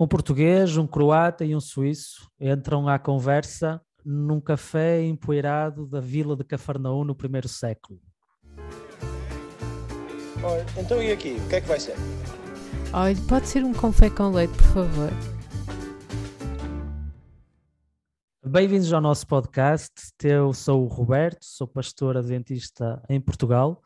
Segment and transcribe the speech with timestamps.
[0.00, 6.36] Um português, um croata e um suíço entram à conversa num café empoeirado da vila
[6.36, 7.98] de Cafarnaum no primeiro século.
[10.40, 11.32] Olha, então e aqui?
[11.44, 11.96] O que é que vai ser?
[12.92, 15.10] Olha, pode ser um confé com leite, por favor.
[18.46, 19.92] Bem-vindos ao nosso podcast.
[20.22, 23.82] Eu sou o Roberto, sou pastor adventista em Portugal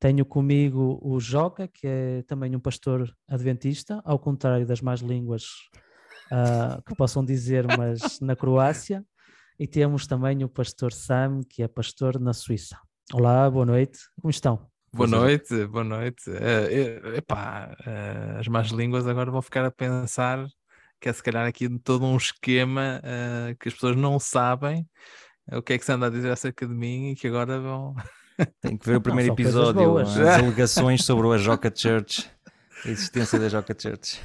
[0.00, 5.44] tenho comigo o Joca, que é também um pastor adventista, ao contrário das más línguas
[6.32, 9.04] uh, que possam dizer, mas na Croácia.
[9.58, 12.78] E temos também o pastor Sam, que é pastor na Suíça.
[13.12, 14.66] Olá, boa noite, como estão?
[14.90, 16.30] Boa noite, boa noite.
[16.30, 20.48] Uh, epá, uh, as más línguas agora vão ficar a pensar
[20.98, 24.88] que é se calhar aqui todo um esquema uh, que as pessoas não sabem
[25.52, 27.94] o que é que se anda a dizer acerca de mim e que agora vão
[28.60, 32.28] tem que ver o primeiro não, episódio, as alegações sobre a Joca Church,
[32.84, 34.20] a existência da Joca Church.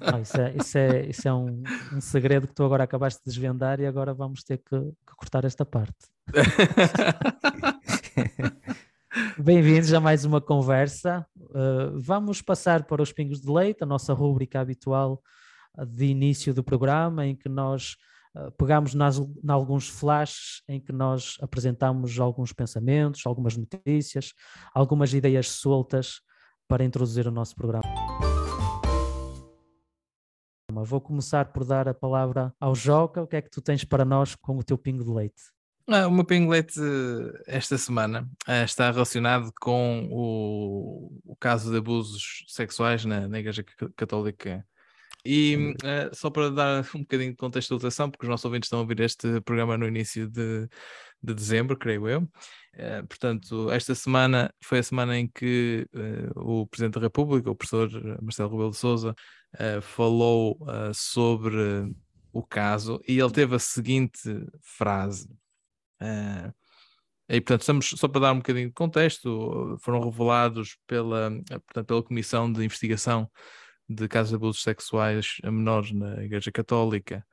[0.00, 3.30] Não, isso é, isso é, isso é um, um, segredo que tu agora acabaste de
[3.30, 5.94] desvendar e agora vamos ter que, que cortar esta parte.
[9.38, 11.26] Bem-vindos a mais uma conversa.
[11.36, 15.22] Uh, vamos passar para os pingos de leite, a nossa rúbrica habitual
[15.88, 17.96] de início do programa, em que nós
[18.36, 24.32] Uh, pegamos nas, em alguns flashes em que nós apresentamos alguns pensamentos, algumas notícias,
[24.74, 26.20] algumas ideias soltas
[26.66, 27.84] para introduzir o nosso programa.
[30.84, 33.22] Vou começar por dar a palavra ao Joca.
[33.22, 35.42] O que é que tu tens para nós com o teu pingo de leite?
[35.86, 36.80] Ah, o meu pingo de leite
[37.46, 43.64] esta semana ah, está relacionado com o, o caso de abusos sexuais na, na Igreja
[43.94, 44.66] Católica
[45.24, 48.82] e uh, só para dar um bocadinho de contextualização, porque os nossos ouvintes estão a
[48.82, 50.68] ouvir este programa no início de,
[51.22, 52.20] de dezembro, creio eu.
[52.74, 57.56] Uh, portanto, esta semana foi a semana em que uh, o Presidente da República, o
[57.56, 59.14] professor Marcelo Rebelo de Souza,
[59.82, 60.58] falou
[60.92, 61.88] sobre
[62.32, 64.20] o caso e ele teve a seguinte
[64.60, 65.30] frase.
[67.28, 72.02] E, portanto, estamos, só para dar um bocadinho de contexto, foram revelados pela, portanto, pela
[72.02, 73.30] Comissão de Investigação
[73.88, 77.24] de casos de abusos sexuais a menores na Igreja Católica.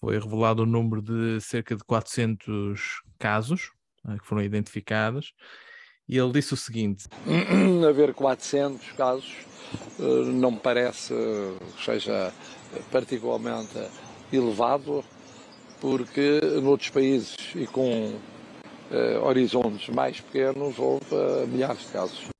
[0.00, 3.70] Foi revelado o número de cerca de 400 casos
[4.04, 5.32] uh, que foram identificados.
[6.08, 7.06] E ele disse o seguinte:
[7.88, 9.34] Haver 400 casos
[9.98, 11.14] uh, não me parece
[11.76, 12.32] que seja
[12.90, 13.78] particularmente
[14.32, 15.04] elevado,
[15.80, 18.08] porque noutros países e com
[18.90, 21.06] uh, horizontes mais pequenos houve
[21.48, 22.33] milhares de casos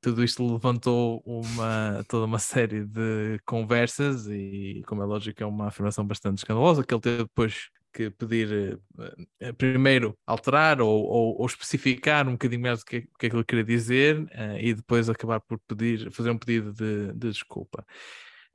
[0.00, 5.68] tudo isto levantou uma, toda uma série de conversas e, como é lógico, é uma
[5.68, 11.46] afirmação bastante escandalosa que ele teve depois que pedir uh, primeiro alterar ou, ou, ou,
[11.46, 15.08] especificar um bocadinho mais o que, que é que ele queria dizer uh, e depois
[15.08, 17.84] acabar por pedir, fazer um pedido de, de desculpa.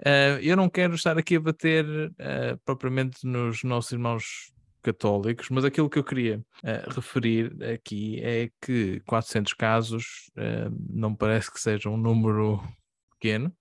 [0.01, 1.85] Uh, eu não quero estar aqui a bater
[2.65, 4.54] propriamente nos nossos irmãos
[4.85, 11.15] católicos, mas aquilo que eu queria uh, referir aqui é que 400 casos uh, não
[11.15, 12.61] parece que seja um número
[13.13, 13.51] pequeno.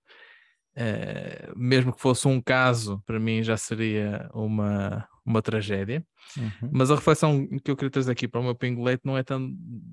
[0.77, 6.05] Uh, mesmo que fosse um caso, para mim já seria uma, uma tragédia.
[6.37, 6.69] Uhum.
[6.71, 9.39] Mas a reflexão que eu queria trazer aqui para o meu pingo-leite não, é tão,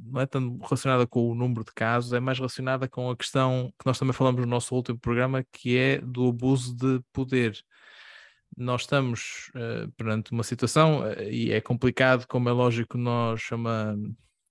[0.04, 3.72] não é tão relacionada com o número de casos, é mais relacionada com a questão
[3.78, 7.56] que nós também falamos no nosso último programa, que é do abuso de poder
[8.56, 13.96] nós estamos uh, perante uma situação uh, e é complicado, como é lógico, nós chama,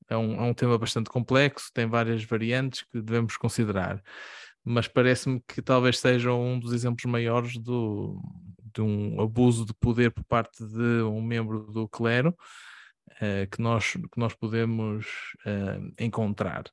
[0.09, 4.01] é um, é um tema bastante complexo, tem várias variantes que devemos considerar,
[4.63, 8.22] mas parece-me que talvez seja um dos exemplos maiores do,
[8.73, 13.94] de um abuso de poder por parte de um membro do clero uh, que, nós,
[13.94, 15.06] que nós podemos
[16.00, 16.63] encontrar.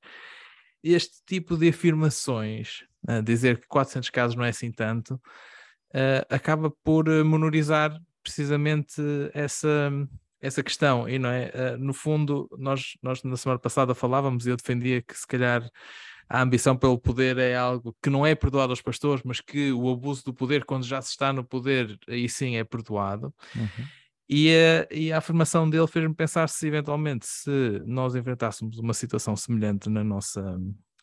[0.82, 2.84] Este tipo de afirmações,
[3.24, 5.20] dizer que 400 casos não é assim tanto,
[5.94, 9.00] uh, acaba por eh, menorizar precisamente
[9.32, 9.90] essa,
[10.40, 11.08] essa questão.
[11.08, 11.50] E não é?
[11.54, 15.68] Uh, no fundo, nós, nós na semana passada falávamos e eu defendia que se calhar
[16.28, 19.90] a ambição pelo poder é algo que não é perdoado aos pastores, mas que o
[19.90, 23.34] abuso do poder, quando já se está no poder, aí sim é perdoado.
[23.56, 23.86] Uhum.
[24.28, 29.34] E a, e a afirmação dele fez-me pensar se eventualmente se nós enfrentássemos uma situação
[29.34, 30.60] semelhante na nossa,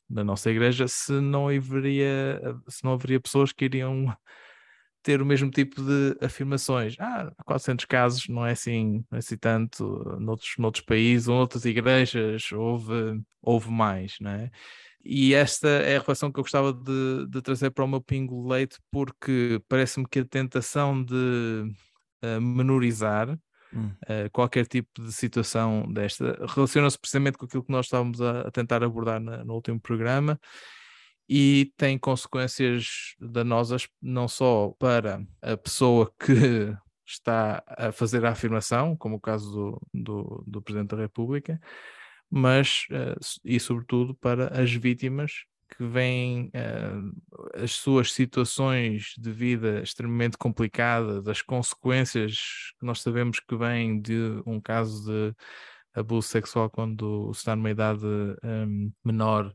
[0.07, 4.15] na nossa igreja, se não haveria, se não haveria pessoas que iriam
[5.05, 6.95] ter o mesmo tipo de afirmações.
[6.99, 9.85] Ah, 400 casos não é assim, não é assim tanto,
[10.19, 14.49] noutros, noutros países ou noutras igrejas houve, houve mais, não é?
[15.03, 18.47] E esta é a relação que eu gostava de, de trazer para o meu pingo
[18.47, 21.13] leite, porque parece-me que a tentação de
[22.23, 23.29] uh, menorizar
[23.71, 23.91] hum.
[24.05, 28.51] uh, qualquer tipo de situação desta relaciona-se precisamente com aquilo que nós estávamos a, a
[28.51, 30.39] tentar abordar na, no último programa
[31.27, 36.33] e tem consequências danosas não só para a pessoa que
[37.05, 41.59] está a fazer a afirmação, como o caso do, do, do Presidente da República,
[42.29, 45.45] mas uh, e sobretudo para as vítimas
[45.77, 53.39] que veem uh, as suas situações de vida extremamente complicadas, as consequências que nós sabemos
[53.39, 55.35] que vêm de um caso de
[55.93, 58.05] abuso sexual quando se está numa idade
[58.43, 59.53] um, menor,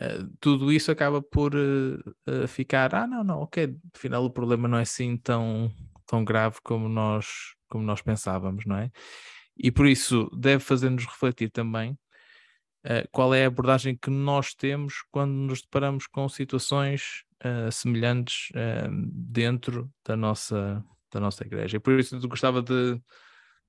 [0.00, 4.78] uh, tudo isso acaba por uh, ficar, ah não, não, ok, afinal o problema não
[4.78, 5.72] é assim tão,
[6.06, 7.26] tão grave como nós,
[7.68, 8.90] como nós pensávamos, não é?
[9.56, 11.92] E por isso deve fazer-nos refletir também
[12.84, 18.48] uh, qual é a abordagem que nós temos quando nos deparamos com situações uh, semelhantes
[18.50, 21.76] uh, dentro da nossa, da nossa igreja.
[21.76, 23.00] E por isso gostava de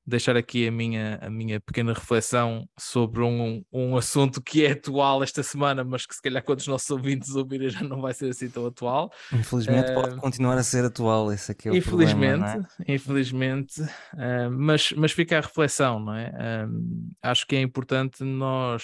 [0.05, 5.23] deixar aqui a minha, a minha pequena reflexão sobre um, um assunto que é atual
[5.23, 8.29] esta semana, mas que se calhar quando os nossos ouvintes ouvirem já não vai ser
[8.29, 9.11] assim tão atual.
[9.31, 12.93] Infelizmente uh, pode continuar a ser atual, esse aqui é o infelizmente, problema, é?
[12.93, 16.29] Infelizmente, uh, mas, mas fica a reflexão, não é?
[16.29, 18.83] Uh, acho que é importante nós,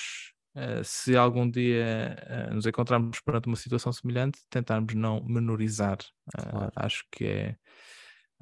[0.84, 2.18] se algum dia
[2.52, 5.98] nos encontrarmos perante uma situação semelhante, tentarmos não menorizar.
[6.36, 6.72] Claro.
[6.76, 7.56] Acho que é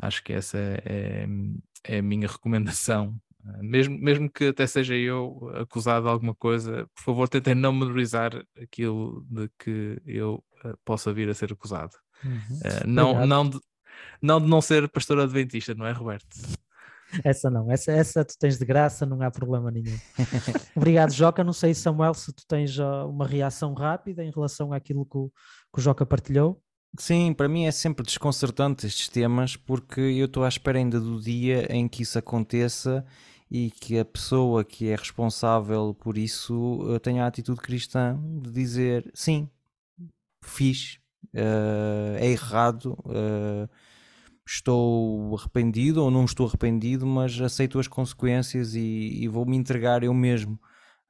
[0.01, 1.25] acho que essa é,
[1.87, 3.15] é a minha recomendação.
[3.45, 7.71] Ah, mesmo, mesmo que até seja eu acusado de alguma coisa, por favor, tentem não
[7.71, 11.95] menorizar aquilo de que eu uh, possa vir a ser acusado.
[12.23, 12.57] Uhum.
[12.57, 13.59] Uh, não, não, de,
[14.21, 16.35] não de não ser pastor adventista, não é, Roberto?
[17.23, 19.95] Essa não, essa, essa tu tens de graça, não há problema nenhum.
[20.75, 21.43] Obrigado, Joca.
[21.43, 25.31] Não sei, Samuel, se tu tens uma reação rápida em relação àquilo que o,
[25.73, 26.61] que o Joca partilhou.
[26.97, 31.19] Sim, para mim é sempre desconcertante estes temas porque eu estou à espera ainda do
[31.19, 33.06] dia em que isso aconteça
[33.51, 38.51] e que a pessoa que é responsável por isso eh, tenha a atitude cristã de
[38.51, 39.50] dizer sim,
[40.44, 41.00] fiz,
[41.33, 43.69] uh, é errado, uh,
[44.47, 50.03] estou arrependido ou não estou arrependido, mas aceito as consequências e, e vou me entregar
[50.03, 50.59] eu mesmo.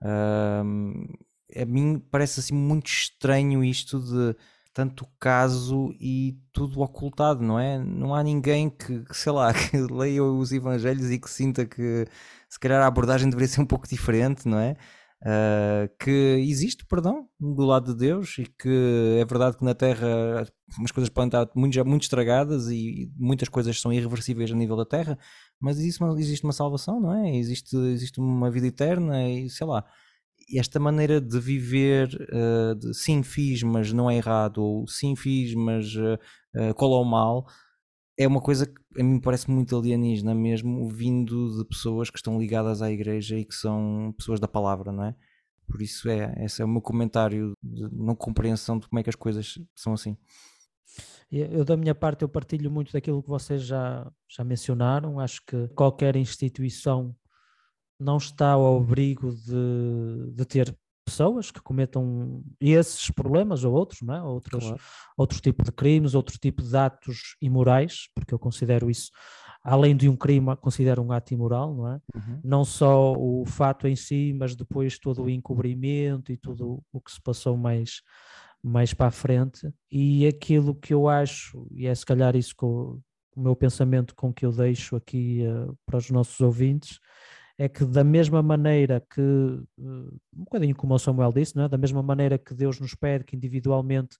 [0.01, 1.15] Uh,
[1.55, 4.35] a mim parece assim muito estranho isto de
[4.75, 7.79] tanto caso e tudo ocultado, não é?
[7.79, 12.05] Não há ninguém que, que, sei lá, que leia os evangelhos e que sinta que
[12.49, 14.75] se calhar a abordagem deveria ser um pouco diferente, não é?
[15.21, 20.45] Uh, que existe perdão do lado de Deus e que é verdade que na Terra
[20.83, 24.85] as coisas podem estar muito, muito estragadas e muitas coisas são irreversíveis a nível da
[24.85, 25.17] Terra,
[25.59, 27.33] mas existe uma, existe uma salvação, não é?
[27.37, 29.85] Existe, existe uma vida eterna e sei lá
[30.53, 35.53] esta maneira de viver, uh, de sim fiz, mas não é errado, ou sim fiz,
[35.55, 36.19] mas uh,
[36.55, 37.47] uh, cola ao mal,
[38.17, 42.39] é uma coisa que a mim parece muito alienígena mesmo, vindo de pessoas que estão
[42.39, 45.15] ligadas à igreja e que são pessoas da palavra, não é?
[45.67, 49.09] Por isso é, esse é o meu comentário de não compreensão de como é que
[49.09, 50.15] as coisas são assim.
[51.31, 55.19] Eu, da minha parte, eu partilho muito daquilo que vocês já, já mencionaram.
[55.19, 57.15] Acho que qualquer instituição
[57.99, 60.75] não está ao abrigo de, de ter
[61.05, 64.23] pessoas que cometam esses problemas ou outros, não é?
[64.23, 64.81] outros, claro.
[65.15, 69.11] outro tipo de crimes, outro tipo de atos imorais, porque eu considero isso,
[69.63, 71.99] além de um crime, considero um ato imoral, não é?
[72.15, 72.39] Uhum.
[72.43, 77.11] Não só o fato em si, mas depois todo o encobrimento e tudo o que
[77.11, 78.01] se passou mais,
[78.63, 79.71] mais para a frente.
[79.91, 82.99] E aquilo que eu acho, e é se calhar isso o,
[83.35, 86.99] o meu pensamento com que eu deixo aqui uh, para os nossos ouvintes,
[87.57, 89.81] é que da mesma maneira que, eh,
[90.33, 91.69] um bocadinho como o Samuel disse, não é?
[91.69, 94.17] da mesma maneira que Deus nos pede que individualmente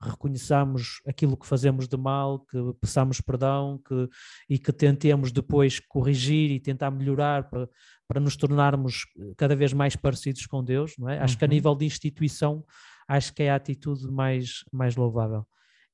[0.00, 4.08] reconheçamos aquilo que fazemos de mal, que peçamos perdão que,
[4.48, 7.68] e que tentemos depois corrigir e tentar melhorar para,
[8.06, 9.04] para nos tornarmos
[9.36, 11.18] cada vez mais parecidos com Deus, não é?
[11.18, 11.54] Acho que a uhum.
[11.54, 12.64] nível de instituição,
[13.08, 15.46] acho que é a atitude mais, mais louvável.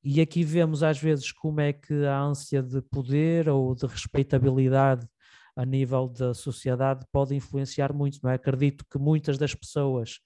[0.03, 5.07] E aqui vemos às vezes como é que a ânsia de poder ou de respeitabilidade
[5.61, 8.35] a nível da sociedade pode influenciar muito, não é?
[8.35, 10.19] Acredito que muitas das pessoas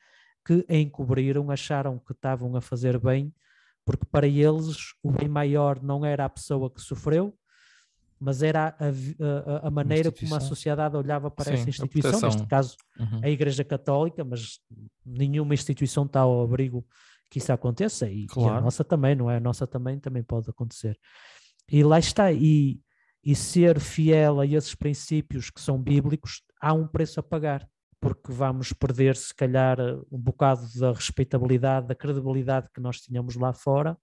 [0.46, 3.34] que encobriram acharam que estavam a fazer bem,
[3.84, 7.36] porque para eles o bem maior não era a pessoa que sofreu,
[8.20, 12.46] mas era a, a, a maneira como a sociedade olhava para Sim, essa instituição, neste
[12.46, 13.20] caso uhum.
[13.24, 14.60] a Igreja Católica, mas
[15.04, 16.86] nenhuma instituição está ao abrigo
[17.28, 18.54] que isso aconteça, e, claro.
[18.54, 19.38] e a nossa também, não é?
[19.38, 20.96] A nossa também, também pode acontecer.
[21.68, 22.83] E lá está, e
[23.24, 27.66] e ser fiel a esses princípios que são bíblicos, há um preço a pagar,
[28.00, 29.78] porque vamos perder, se calhar,
[30.12, 33.96] um bocado da respeitabilidade, da credibilidade que nós tínhamos lá fora,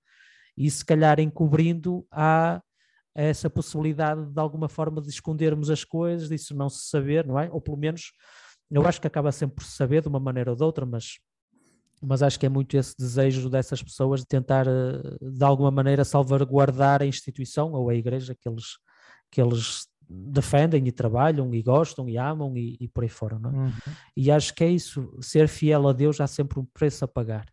[0.57, 2.61] e se calhar encobrindo há
[3.13, 7.49] essa possibilidade de alguma forma de escondermos as coisas, disso não se saber, não é?
[7.51, 8.11] Ou pelo menos,
[8.71, 11.19] eu acho que acaba sempre por se saber de uma maneira ou de outra, mas
[12.01, 16.03] mas acho que é muito esse desejo dessas pessoas de tentar, eh, de alguma maneira,
[16.03, 18.77] salvaguardar a instituição ou a igreja que eles,
[19.31, 23.39] que eles defendem e trabalham e gostam e amam e, e por aí fora.
[23.39, 23.53] Não é?
[23.53, 23.71] Uhum.
[24.15, 27.45] E acho que é isso, ser fiel a Deus há sempre um preço a pagar.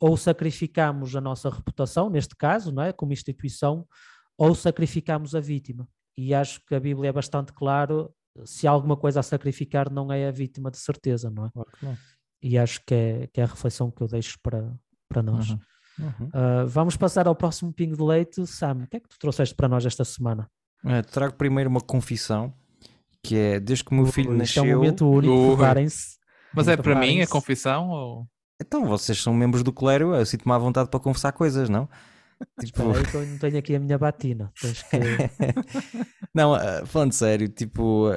[0.00, 2.92] Ou sacrificamos a nossa reputação, neste caso, não é?
[2.92, 3.86] como instituição,
[4.36, 5.88] ou sacrificamos a vítima.
[6.16, 8.12] E acho que a Bíblia é bastante claro,
[8.44, 11.50] se há alguma coisa a sacrificar, não é a vítima de certeza, não é?
[11.50, 11.96] Claro não
[12.42, 14.74] e acho que é, que é a reflexão que eu deixo para,
[15.08, 15.50] para nós.
[15.50, 15.58] Uhum.
[15.98, 16.26] Uhum.
[16.28, 18.44] Uh, vamos passar ao próximo pingo de leite.
[18.46, 20.50] Sam, o que é que tu trouxeste para nós esta semana?
[20.84, 22.52] É, trago primeiro uma confissão,
[23.22, 24.64] que é desde que o meu filho nasceu...
[24.64, 26.18] é um momento único, preparem-se.
[26.54, 27.88] Mas é para mim a confissão?
[27.88, 28.26] Ou...
[28.60, 31.88] Então, vocês são membros do clero, eu sinto-me à vontade para confessar coisas, não?
[32.60, 32.82] Tipo...
[32.82, 34.52] Eu não tenho aqui a minha batina.
[34.56, 34.66] Que...
[36.34, 38.10] não, uh, falando sério, tipo,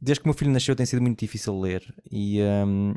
[0.00, 2.94] desde que o meu filho nasceu tem sido muito difícil ler e um,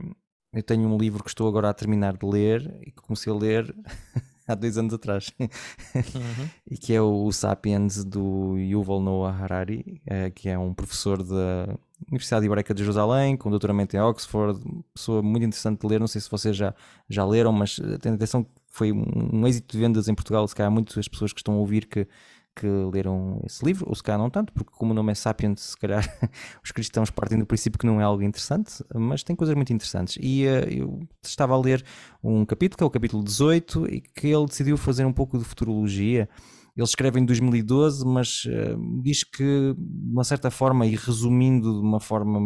[0.53, 3.35] eu tenho um livro que estou agora a terminar de ler e que comecei a
[3.35, 3.75] ler
[4.47, 5.47] há dois anos atrás uhum.
[6.69, 11.75] e que é o Sapiens do Yuval Noah Harari, é, que é um professor da
[12.07, 14.59] Universidade Hebraica de Jerusalém, com doutoramento em Oxford,
[14.93, 15.99] pessoa muito interessante de ler.
[15.99, 16.73] Não sei se vocês já,
[17.09, 20.47] já leram, mas eh, tenho atenção que foi um, um êxito de vendas em Portugal.
[20.47, 22.07] Se calhar muitas pessoas que estão a ouvir que
[22.55, 25.61] que leram esse livro, ou se calhar não tanto, porque como o nome é Sapiens,
[25.61, 26.03] se calhar
[26.63, 30.17] os cristãos partem do princípio que não é algo interessante, mas tem coisas muito interessantes.
[30.19, 31.83] E uh, eu estava a ler
[32.23, 35.45] um capítulo, que é o capítulo 18, e que ele decidiu fazer um pouco de
[35.45, 36.27] futurologia.
[36.75, 41.85] Ele escreve em 2012, mas uh, diz que, de uma certa forma, e resumindo de
[41.85, 42.39] uma forma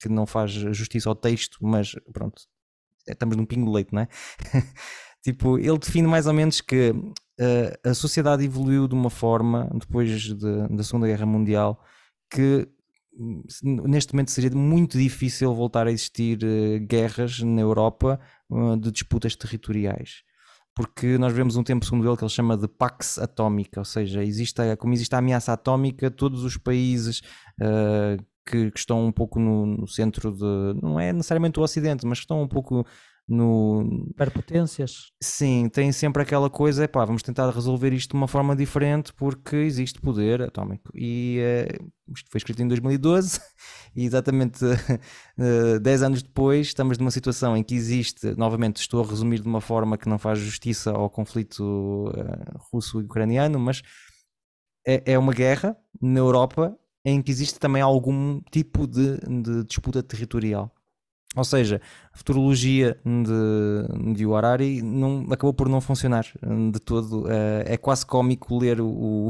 [0.00, 2.42] que não faz justiça ao texto, mas pronto,
[3.06, 4.08] estamos num pingo de leite, não é?
[5.22, 6.92] tipo, ele define mais ou menos que
[7.42, 11.82] uh, a sociedade evoluiu de uma forma, depois de, da Segunda Guerra Mundial,
[12.30, 12.68] que
[13.18, 18.20] hum, neste momento seria muito difícil voltar a existir uh, guerras na Europa
[18.50, 20.22] uh, de disputas territoriais.
[20.74, 24.24] Porque nós vemos um tempo, segundo ele, que ele chama de Pax Atómica, ou seja,
[24.24, 27.20] existe como existe a ameaça atómica, todos os países
[28.46, 30.80] que, que, estão um pouco no, no, centro de.
[30.82, 32.86] não é necessariamente o Ocidente, mas que estão um pouco
[33.28, 34.12] no.
[35.22, 39.12] Sim, tem sempre aquela coisa, é pá, vamos tentar resolver isto de uma forma diferente
[39.12, 40.90] porque existe poder atómico.
[40.94, 43.40] E uh, isto foi escrito em 2012
[43.94, 49.06] e exatamente uh, 10 anos depois estamos numa situação em que existe, novamente estou a
[49.06, 53.82] resumir de uma forma que não faz justiça ao conflito uh, russo-ucraniano, mas
[54.86, 60.02] é, é uma guerra na Europa em que existe também algum tipo de, de disputa
[60.02, 60.72] territorial.
[61.34, 61.80] Ou seja,
[62.12, 66.26] a futurologia de, de Harari não, acabou por não funcionar
[66.70, 67.26] de todo.
[67.30, 69.28] É, é quase cómico ler o,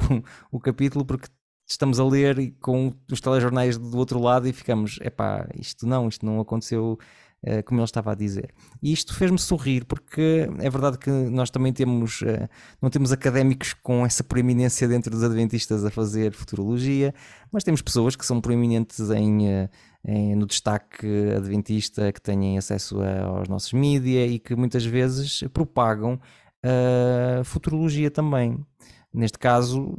[0.50, 1.28] o, capítulo porque
[1.68, 6.26] estamos a ler com os telejornais do outro lado e ficamos, epá, isto não, isto
[6.26, 6.98] não aconteceu
[7.44, 8.54] eh, como ele estava a dizer.
[8.80, 12.48] E isto fez-me sorrir, porque é verdade que nós também temos, eh,
[12.80, 17.12] não temos académicos com essa proeminência dentro dos adventistas a fazer futurologia,
[17.50, 19.68] mas temos pessoas que são proeminentes em, eh,
[20.04, 21.06] em no destaque
[21.36, 26.20] adventista, que têm acesso a, aos nossos mídia e que muitas vezes propagam
[26.62, 28.64] a futurologia também
[29.12, 29.94] neste caso,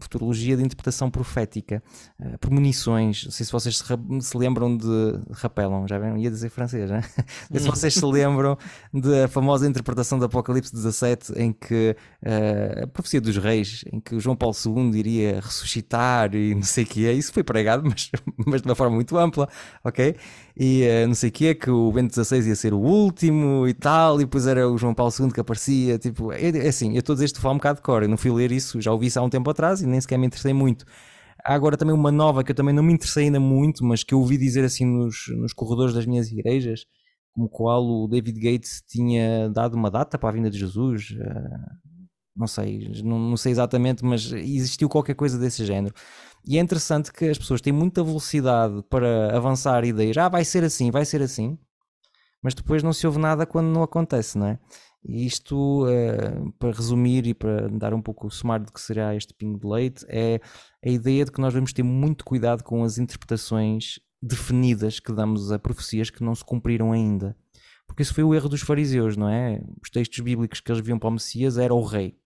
[0.00, 1.82] futurologia de interpretação profética,
[2.20, 3.24] uh, premonições.
[3.24, 3.84] Não sei se vocês se,
[4.20, 4.86] se lembram de.
[5.32, 7.02] Rapelon, já vem, ia dizer francês, né?
[7.50, 8.58] Não sei se vocês se lembram
[8.92, 14.18] da famosa interpretação do Apocalipse 17, em que uh, a profecia dos reis, em que
[14.20, 17.12] João Paulo II iria ressuscitar e não sei o que é.
[17.12, 18.10] Isso foi pregado, mas,
[18.46, 19.48] mas de uma forma muito ampla,
[19.82, 20.14] ok?
[20.58, 23.72] e uh, não sei o que que o Bento XVI ia ser o último e
[23.72, 26.98] tal, e depois era o João Paulo II que aparecia, tipo, é, é assim, eu
[26.98, 28.92] estou a dizer isto de um bocado de cor, eu não fui ler isso, já
[28.92, 30.84] ouvi isso há um tempo atrás e nem sequer me interessei muito.
[31.44, 34.12] Há agora também uma nova que eu também não me interessei ainda muito, mas que
[34.12, 36.84] eu ouvi dizer assim nos, nos corredores das minhas igrejas,
[37.32, 41.88] como qual o David Gates tinha dado uma data para a vinda de Jesus, uh,
[42.36, 45.94] não sei, não, não, sei exatamente, mas existiu qualquer coisa desse género.
[46.44, 50.64] E é interessante que as pessoas têm muita velocidade para avançar ideias, ah, vai ser
[50.64, 51.58] assim, vai ser assim,
[52.42, 54.58] mas depois não se ouve nada quando não acontece, não é?
[55.04, 59.14] E isto, uh, para resumir e para dar um pouco o sumário do que será
[59.14, 60.40] este pingo de leite, é
[60.84, 65.52] a ideia de que nós devemos ter muito cuidado com as interpretações definidas que damos
[65.52, 67.36] a profecias que não se cumpriram ainda.
[67.86, 69.60] Porque isso foi o erro dos fariseus, não é?
[69.82, 72.18] Os textos bíblicos que eles viam para o Messias era o rei.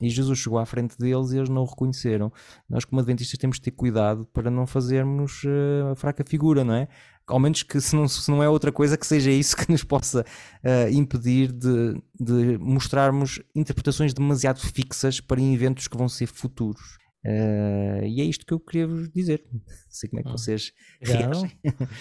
[0.00, 2.32] E Jesus chegou à frente deles e eles não o reconheceram.
[2.68, 6.74] Nós, como adventistas, temos de ter cuidado para não fazermos uh, a fraca figura, não
[6.74, 6.88] é?
[7.26, 9.82] Ao menos que, se não, se não é outra coisa, que seja isso que nos
[9.82, 16.98] possa uh, impedir de, de mostrarmos interpretações demasiado fixas para eventos que vão ser futuros.
[17.24, 19.42] Uh, e é isto que eu queria vos dizer.
[19.50, 20.32] Não sei como é que hum.
[20.32, 21.50] vocês reagem.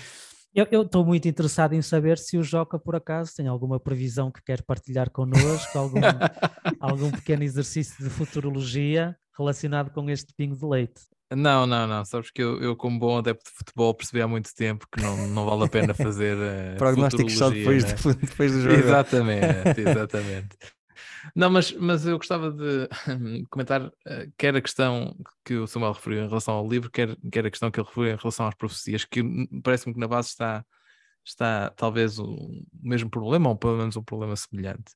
[0.56, 4.39] Eu estou muito interessado em saber se o Joca, por acaso, tem alguma previsão que
[4.44, 6.00] quer partilhar connosco, algum,
[6.80, 11.01] algum pequeno exercício de futurologia relacionado com este pingo de leite.
[11.36, 12.06] Não, não, não.
[12.06, 15.28] Sabes que eu, eu como bom adepto de futebol, percebi há muito tempo que não,
[15.28, 16.38] não vale a pena fazer.
[16.38, 17.94] Uh, Prognósticos só depois, né?
[17.94, 18.75] de, depois do jogo.
[18.75, 20.58] Exatamente, exatamente.
[21.36, 22.90] Não, mas, mas eu gostava de
[23.50, 23.92] comentar uh,
[24.38, 27.72] quer a questão que o Samuel referiu em relação ao livro, quer, quer a questão
[27.72, 29.24] que ele referiu em relação às profecias, que
[29.63, 30.66] parece-me que na base está,
[31.25, 34.94] está talvez o mesmo problema, ou pelo menos um problema semelhante.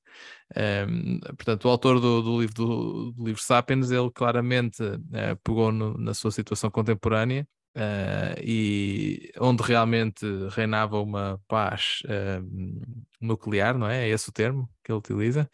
[0.90, 5.72] Um, portanto, o autor do, do livro, do, do, livro Sapiens, ele claramente uh, pegou
[5.72, 12.90] no, na sua situação contemporânea Uh, e onde realmente reinava uma paz uh,
[13.22, 14.08] nuclear, não é?
[14.08, 15.48] É esse o termo que ele utiliza.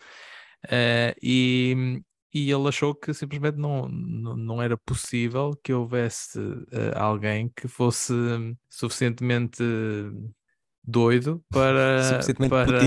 [0.66, 2.02] Uh, e,
[2.34, 6.40] e ele achou que simplesmente não, não, não era possível que houvesse
[6.96, 8.14] alguém que fosse
[8.70, 9.62] suficientemente
[10.84, 12.80] doido para para,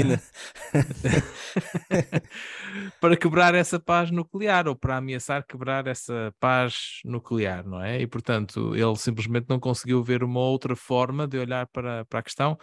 [3.00, 8.00] para quebrar essa paz nuclear ou para ameaçar quebrar essa paz nuclear, não é?
[8.00, 12.22] E portanto ele simplesmente não conseguiu ver uma outra forma de olhar para, para a
[12.22, 12.58] questão,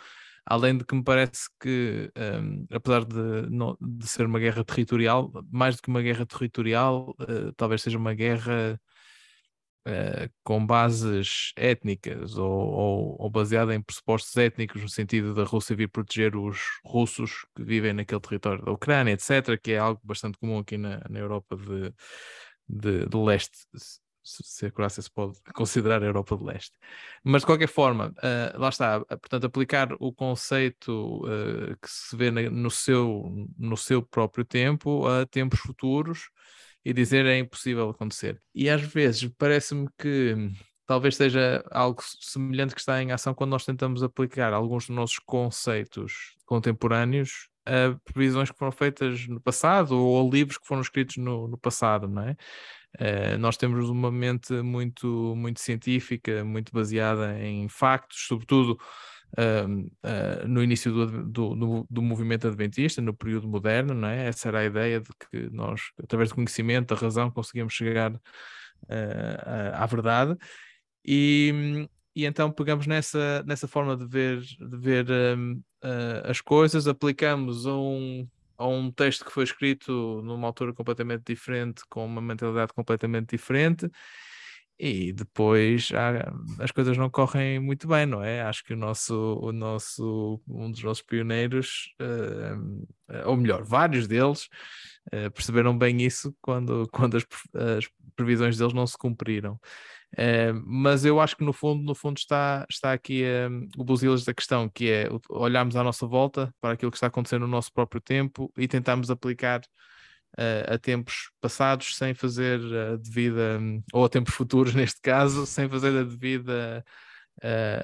[0.45, 5.31] além de que me parece que, um, apesar de, não, de ser uma guerra territorial,
[5.51, 8.79] mais do que uma guerra territorial, uh, talvez seja uma guerra
[9.87, 15.75] uh, com bases étnicas ou, ou, ou, baseada em pressupostos étnicos, no sentido da Rússia
[15.75, 20.37] vir proteger os russos que vivem naquele território da Ucrânia, etc., que é algo bastante
[20.37, 21.93] comum aqui na, na Europa de,
[22.67, 23.57] de, do leste,
[24.23, 26.71] se a Croácia se pode considerar a Europa do Leste.
[27.23, 32.31] Mas de qualquer forma, uh, lá está, portanto, aplicar o conceito uh, que se vê
[32.31, 36.29] na, no, seu, no seu próprio tempo a tempos futuros
[36.85, 38.41] e dizer é impossível acontecer.
[38.53, 40.51] E às vezes parece-me que
[40.85, 45.19] talvez seja algo semelhante que está em ação quando nós tentamos aplicar alguns dos nossos
[45.19, 51.17] conceitos contemporâneos a previsões que foram feitas no passado ou a livros que foram escritos
[51.17, 52.35] no, no passado, não é?
[52.95, 58.77] Uh, nós temos uma mente muito, muito científica, muito baseada em factos, sobretudo
[59.33, 64.27] uh, uh, no início do, do, do, do, movimento adventista, no período moderno, não é?
[64.27, 68.19] Essa era a ideia de que nós, através do conhecimento, da razão, conseguimos chegar
[68.89, 70.37] à, à verdade.
[71.05, 75.61] E, e então pegamos nessa, nessa forma de ver, de ver um,
[76.23, 82.05] as coisas, aplicamos um, a um texto que foi escrito numa altura completamente diferente, com
[82.05, 83.89] uma mentalidade completamente diferente,
[84.79, 88.41] e depois há, as coisas não correm muito bem, não é?
[88.41, 94.47] Acho que o nosso, o nosso um dos nossos pioneiros, uh, ou melhor, vários deles,
[95.13, 97.25] uh, perceberam bem isso quando, quando as,
[97.77, 99.59] as previsões deles não se cumpriram.
[100.13, 103.23] Uh, mas eu acho que no fundo, no fundo está, está aqui
[103.77, 107.41] o buzilas da questão, que é olharmos à nossa volta para aquilo que está acontecendo
[107.41, 109.61] no nosso próprio tempo e tentarmos aplicar
[110.37, 113.59] a, tempos passados sem fazer a devida,
[113.93, 116.83] ou a tempos futuros neste caso, sem fazer a devida,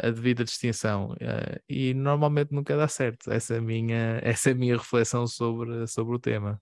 [0.03, 1.15] a, devida distinção.
[1.67, 3.31] e normalmente nunca dá certo.
[3.31, 6.62] Essa é a minha, essa é minha reflexão sobre, sobre o tema.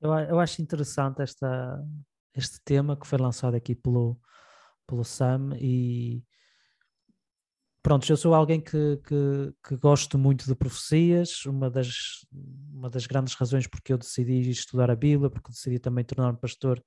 [0.00, 1.84] Eu, eu acho interessante esta,
[2.34, 4.18] este tema que foi lançado aqui pelo,
[4.86, 6.22] pelo Sam e
[7.82, 12.26] pronto, eu sou alguém que, que, que, gosto muito de profecias, uma das,
[12.72, 16.82] uma das grandes razões porque eu decidi estudar a Bíblia, porque decidi também tornar-me pastor,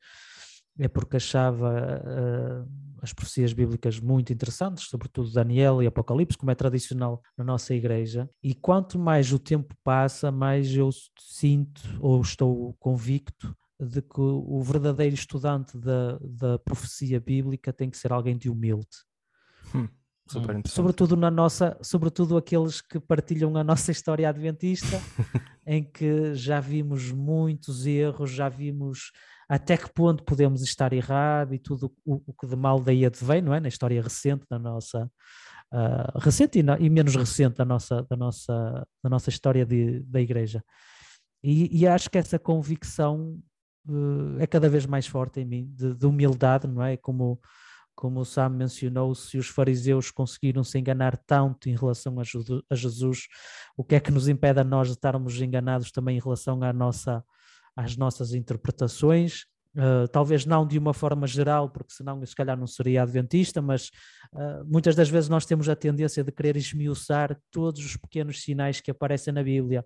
[0.79, 2.69] é porque achava uh,
[3.01, 8.29] as profecias bíblicas muito interessantes, sobretudo Daniel e Apocalipse, como é tradicional na nossa igreja.
[8.41, 14.61] E quanto mais o tempo passa, mais eu sinto ou estou convicto de que o
[14.63, 18.87] verdadeiro estudante da, da profecia bíblica tem que ser alguém de humilde.
[20.27, 20.41] Hum.
[20.41, 25.01] Super sobretudo na nossa, sobretudo aqueles que partilham a nossa história adventista,
[25.65, 29.11] em que já vimos muitos erros, já vimos
[29.49, 33.41] até que ponto podemos estar errado e tudo o, o que de mal daí advém,
[33.41, 33.59] não é?
[33.59, 35.09] Na história recente da nossa
[35.73, 40.21] uh, recente e, e, menos recente da nossa da nossa da nossa história de, da
[40.21, 40.63] Igreja.
[41.43, 43.37] E, e acho que essa convicção
[43.87, 46.95] uh, é cada vez mais forte em mim de, de humildade, não é?
[46.95, 47.39] Como
[47.95, 53.27] como o Sam mencionou, se os fariseus conseguiram se enganar tanto em relação a Jesus,
[53.77, 56.73] o que é que nos impede a nós de estarmos enganados também em relação à
[56.73, 57.23] nossa,
[57.75, 59.45] às nossas interpretações?
[59.75, 63.59] Uh, talvez não de uma forma geral, porque senão eu se calhar não seria adventista,
[63.59, 63.89] mas
[64.31, 68.79] uh, muitas das vezes nós temos a tendência de querer esmiuçar todos os pequenos sinais
[68.79, 69.83] que aparecem na Bíblia,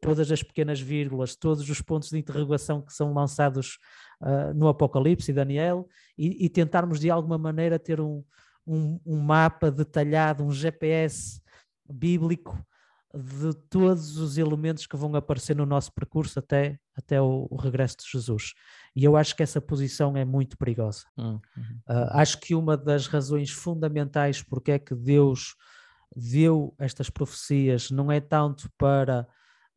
[0.00, 3.78] todas as pequenas vírgulas, todos os pontos de interrogação que são lançados
[4.20, 8.22] uh, no Apocalipse e Daniel e, e, tentarmos de alguma maneira ter um,
[8.66, 11.40] um, um, mapa detalhado, um GPS
[11.88, 12.56] bíblico
[13.14, 17.96] de todos os elementos que vão aparecer no nosso percurso até, até o, o regresso
[17.96, 18.52] de Jesus.
[18.94, 21.04] E eu acho que essa posição é muito perigosa.
[21.16, 21.40] Uhum.
[21.88, 25.56] Uh, acho que uma das razões fundamentais porque é que Deus
[26.14, 29.26] deu estas profecias não é tanto para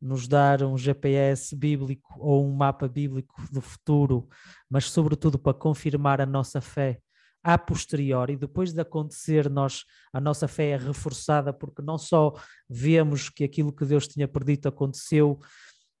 [0.02, 4.28] nos dar um GPS bíblico ou um mapa bíblico do futuro,
[4.68, 7.00] mas sobretudo para confirmar a nossa fé
[7.42, 12.32] a posteriori, depois de acontecer, nós, a nossa fé é reforçada porque não só
[12.68, 15.38] vemos que aquilo que Deus tinha predito aconteceu,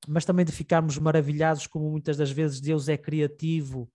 [0.08, 3.90] mas também de ficarmos maravilhados como muitas das vezes Deus é criativo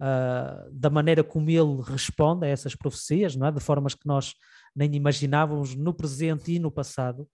[0.00, 3.52] uh, da maneira como Ele responde a essas profecias, não é?
[3.52, 4.34] de formas que nós
[4.74, 7.28] nem imaginávamos no presente e no passado,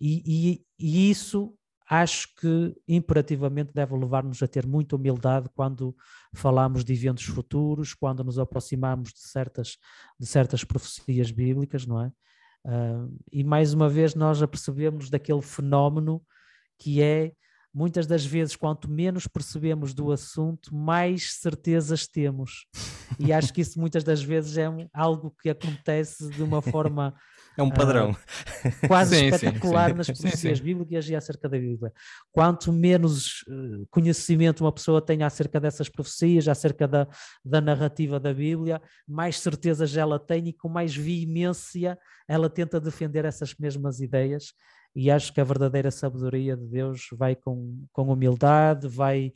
[0.00, 1.54] e, e, e isso
[1.90, 5.92] acho que imperativamente deve levar-nos a ter muita humildade quando
[6.32, 9.76] falamos de eventos futuros, quando nos aproximamos de certas,
[10.16, 12.12] de certas profecias bíblicas, não é?
[12.64, 16.22] Uh, e mais uma vez nós apercebemos daquele fenómeno
[16.78, 17.32] que é
[17.74, 22.66] muitas das vezes, quanto menos percebemos do assunto, mais certezas temos.
[23.18, 27.14] E acho que isso muitas das vezes é algo que acontece de uma forma
[27.60, 28.10] é um padrão.
[28.10, 29.96] Uh, quase sim, espetacular sim, sim.
[29.98, 31.92] nas profecias bíblicas e acerca da Bíblia.
[32.32, 37.06] Quanto menos uh, conhecimento uma pessoa tem acerca dessas profecias, acerca da,
[37.44, 43.24] da narrativa da Bíblia, mais certezas ela tem e com mais veemência ela tenta defender
[43.24, 44.52] essas mesmas ideias.
[44.94, 49.32] E acho que a verdadeira sabedoria de Deus vai com, com humildade, vai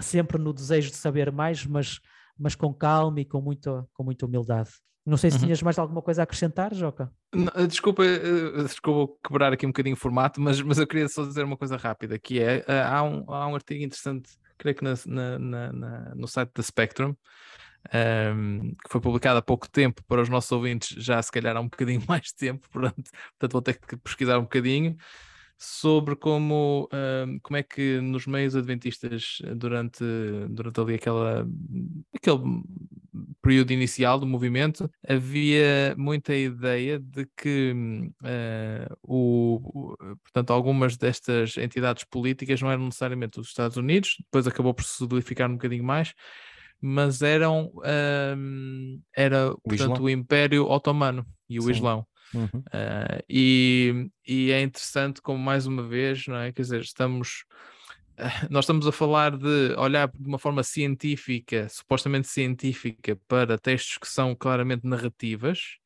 [0.00, 2.00] sempre no desejo de saber mais, mas,
[2.38, 4.70] mas com calma e com, muito, com muita humildade.
[5.04, 5.44] Não sei se uhum.
[5.44, 7.10] tinhas mais alguma coisa a acrescentar, Joca.
[7.32, 11.24] Eh, desculpa, eh, desculpa quebrar aqui um bocadinho o formato, mas, mas eu queria só
[11.24, 14.84] dizer uma coisa rápida, que é, eh, há um, há um artigo interessante, creio que
[14.84, 14.94] na,
[15.38, 17.16] na, na, no site da Spectrum, um,
[17.92, 21.60] ehm, que foi publicado há pouco tempo, para os nossos ouvintes já se calhar há
[21.60, 24.96] um bocadinho mais de tempo, portanto, portanto vou ter que pesquisar um bocadinho,
[25.62, 30.02] sobre como, uh, como é que nos meios adventistas, durante,
[30.48, 31.46] durante ali aquela,
[32.14, 32.62] aquele
[33.42, 37.74] período inicial do movimento, havia muita ideia de que
[38.22, 39.60] uh, o,
[39.92, 44.82] o, portanto, algumas destas entidades políticas não eram necessariamente os Estados Unidos, depois acabou por
[44.82, 46.14] se solidificar um bocadinho mais,
[46.80, 51.72] mas eram uh, era portanto, o Império Otomano e o Sim.
[51.72, 52.06] Islão.
[52.32, 52.46] Uhum.
[52.54, 56.52] Uh, e, e é interessante como mais uma vez, não é?
[56.52, 57.44] Quer dizer, estamos
[58.50, 64.08] nós estamos a falar de olhar de uma forma científica, supostamente científica, para textos que
[64.08, 65.76] são claramente narrativas.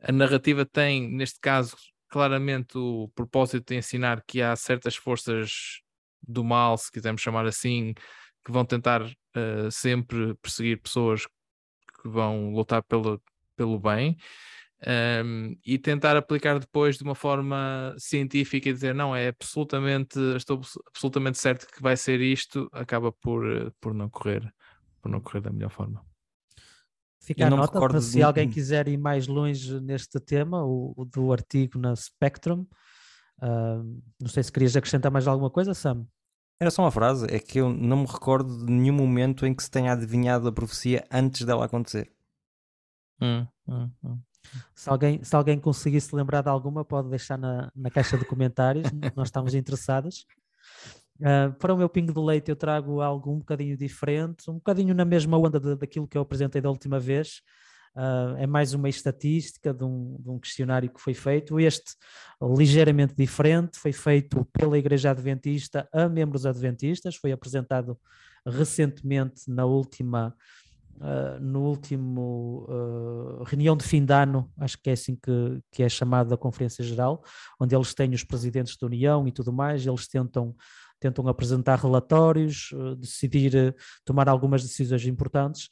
[0.00, 1.76] A narrativa tem, neste caso,
[2.08, 5.80] claramente o propósito de ensinar que há certas forças
[6.26, 7.94] do mal, se quisermos chamar assim,
[8.44, 13.20] que vão tentar uh, sempre perseguir pessoas que vão lutar pelo,
[13.56, 14.16] pelo bem
[15.24, 20.60] um, e tentar aplicar depois de uma forma científica e dizer não, é absolutamente, estou
[20.88, 24.52] absolutamente certo que vai ser isto, acaba por, por não correr,
[25.00, 26.04] por não correr da melhor forma.
[27.22, 28.22] Fica a nota para se de...
[28.22, 32.66] alguém quiser ir mais longe neste tema, o, o do artigo na Spectrum.
[33.42, 36.06] Uh, não sei se querias acrescentar mais alguma coisa, Sam.
[36.60, 39.62] Era só uma frase, é que eu não me recordo de nenhum momento em que
[39.62, 42.10] se tenha adivinhado a profecia antes dela acontecer.
[43.20, 44.18] Hum, hum, hum.
[44.74, 48.86] Se alguém, se alguém conseguisse lembrar de alguma, pode deixar na, na caixa de comentários,
[49.16, 50.26] nós estamos interessados.
[51.18, 54.94] Uh, para o meu pingo de leite, eu trago algo um bocadinho diferente, um bocadinho
[54.94, 57.40] na mesma onda de, daquilo que eu apresentei da última vez.
[57.96, 61.58] Uh, é mais uma estatística de um, de um, questionário que foi feito.
[61.58, 61.94] Este,
[62.42, 67.98] ligeiramente diferente, foi feito pela Igreja Adventista a membros adventistas, foi apresentado
[68.46, 70.36] recentemente na última
[70.98, 75.82] Uh, no último uh, reunião de fim de ano, acho que é assim que, que
[75.82, 77.22] é chamada a Conferência Geral,
[77.60, 80.56] onde eles têm os presidentes da União e tudo mais, eles tentam,
[80.98, 85.68] tentam apresentar relatórios, uh, decidir, tomar algumas decisões importantes.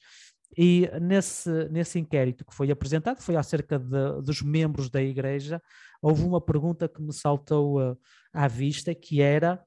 [0.58, 5.60] E nesse, nesse inquérito que foi apresentado, foi acerca de, dos membros da Igreja,
[6.02, 7.98] houve uma pergunta que me saltou
[8.32, 9.60] à vista, que era,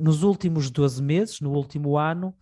[0.00, 2.34] nos últimos 12 meses, no último ano,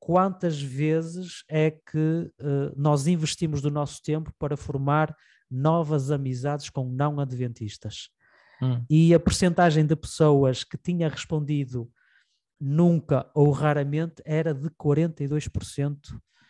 [0.00, 5.14] quantas vezes é que uh, nós investimos do nosso tempo para formar
[5.50, 8.08] novas amizades com não adventistas.
[8.62, 8.82] Hum.
[8.88, 11.90] E a percentagem de pessoas que tinha respondido
[12.58, 15.98] nunca ou raramente era de 42%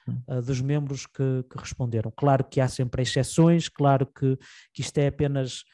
[0.08, 0.22] hum.
[0.28, 2.12] uh, dos membros que, que, responderam.
[2.16, 4.38] Claro que há sempre exceções, claro que,
[4.72, 5.64] que isto é apenas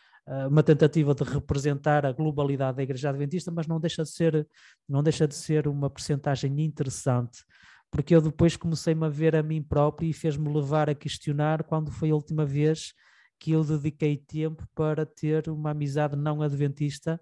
[0.48, 4.46] uma tentativa de representar a globalidade da Igreja Adventista, mas não deixa de ser,
[4.88, 7.44] não deixa de ser uma percentagem interessante
[7.90, 11.90] porque eu depois comecei-me a ver a mim próprio e fez-me levar a questionar quando
[11.90, 12.92] foi a última vez
[13.38, 17.20] que eu dediquei tempo para ter uma amizade não adventista.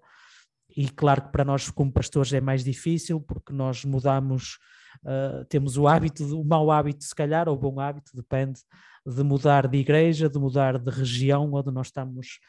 [0.75, 4.57] E claro que para nós, como pastores, é mais difícil, porque nós mudamos,
[5.03, 8.59] uh, temos o hábito, o mau hábito, se calhar, ou o bom hábito, depende,
[9.05, 12.39] de mudar de igreja, de mudar de região onde nós estamos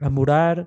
[0.00, 0.66] a morar.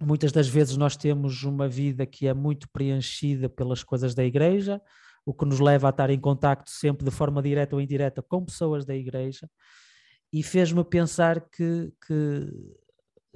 [0.00, 4.80] Muitas das vezes nós temos uma vida que é muito preenchida pelas coisas da igreja,
[5.24, 8.44] o que nos leva a estar em contacto sempre de forma direta ou indireta com
[8.44, 9.48] pessoas da igreja,
[10.32, 12.50] e fez-me pensar que, que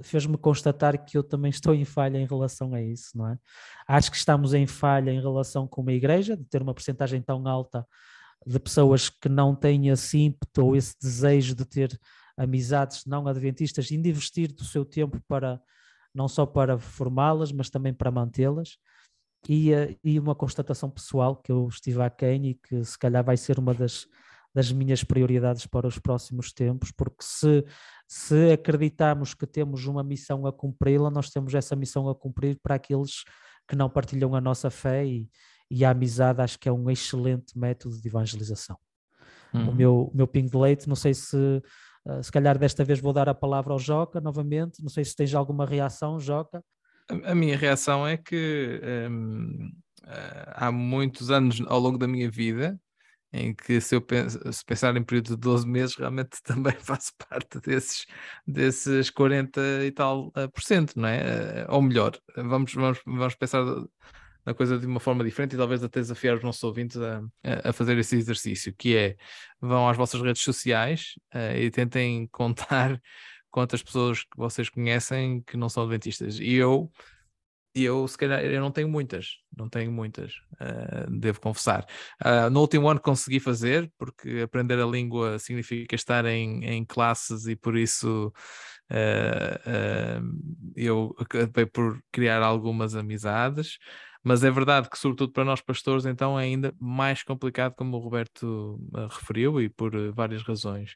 [0.02, 3.38] fez-me constatar que eu também estou em falha em relação a isso, não é?
[3.86, 7.46] Acho que estamos em falha em relação com uma igreja, de ter uma porcentagem tão
[7.46, 7.86] alta
[8.46, 11.98] de pessoas que não têm esse ímpeto ou esse desejo de ter
[12.38, 15.60] amizades não adventistas investir do seu tempo para
[16.14, 18.78] não só para formá-las, mas também para mantê-las.
[19.48, 23.36] E, eh, e uma constatação pessoal que eu estive aquém e que se calhar vai
[23.36, 24.06] ser uma das,
[24.54, 27.64] das minhas prioridades para os próximos tempos, porque se,
[28.08, 32.74] se acreditamos que temos uma missão a cumpri-la, nós temos essa missão a cumprir para
[32.74, 33.22] aqueles
[33.68, 35.30] que não partilham a nossa fé e,
[35.70, 38.76] e a amizade acho que é um excelente método de evangelização.
[39.54, 39.70] Uhum.
[39.70, 41.62] O meu, meu ping de leite, não sei se
[42.08, 45.14] uh, se calhar desta vez vou dar a palavra ao Joca novamente, não sei se
[45.14, 46.62] tens alguma reação, Joca.
[47.08, 49.70] A, a minha reação é que um,
[50.06, 52.80] eh, há muitos anos ao longo da minha vida
[53.32, 57.12] em que se eu penso, se pensar em período de 12 meses, realmente também faço
[57.28, 58.06] parte desses,
[58.46, 61.66] desses 40 e tal uh, por cento, não é?
[61.68, 63.62] Ou melhor, vamos, vamos, vamos pensar
[64.48, 67.22] na coisa de uma forma diferente e talvez até desafiar os nossos ouvintes a,
[67.64, 69.16] a fazer esse exercício, que é
[69.60, 72.98] vão às vossas redes sociais uh, e tentem contar
[73.50, 76.40] quantas pessoas que vocês conhecem que não são adventistas.
[76.40, 76.90] E eu,
[77.74, 81.84] eu se calhar, eu não tenho muitas, não tenho muitas, uh, devo confessar.
[82.24, 87.46] Uh, no último ano consegui fazer, porque aprender a língua significa estar em, em classes
[87.46, 88.32] e por isso
[90.74, 93.78] eu acabei por criar algumas amizades
[94.28, 98.00] mas é verdade que, sobretudo para nós pastores, então é ainda mais complicado, como o
[98.00, 100.92] Roberto uh, referiu, e por uh, várias razões.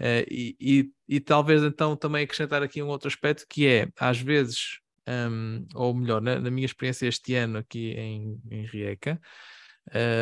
[0.00, 4.18] Uh, e, e, e, talvez então também acrescentar aqui um outro aspecto que é, às
[4.18, 9.20] vezes, um, ou melhor, na, na, minha experiência este ano aqui em, em Rieca,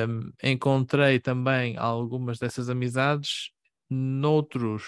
[0.08, 3.52] um, encontrei também algumas dessas amizades
[3.88, 4.82] noutros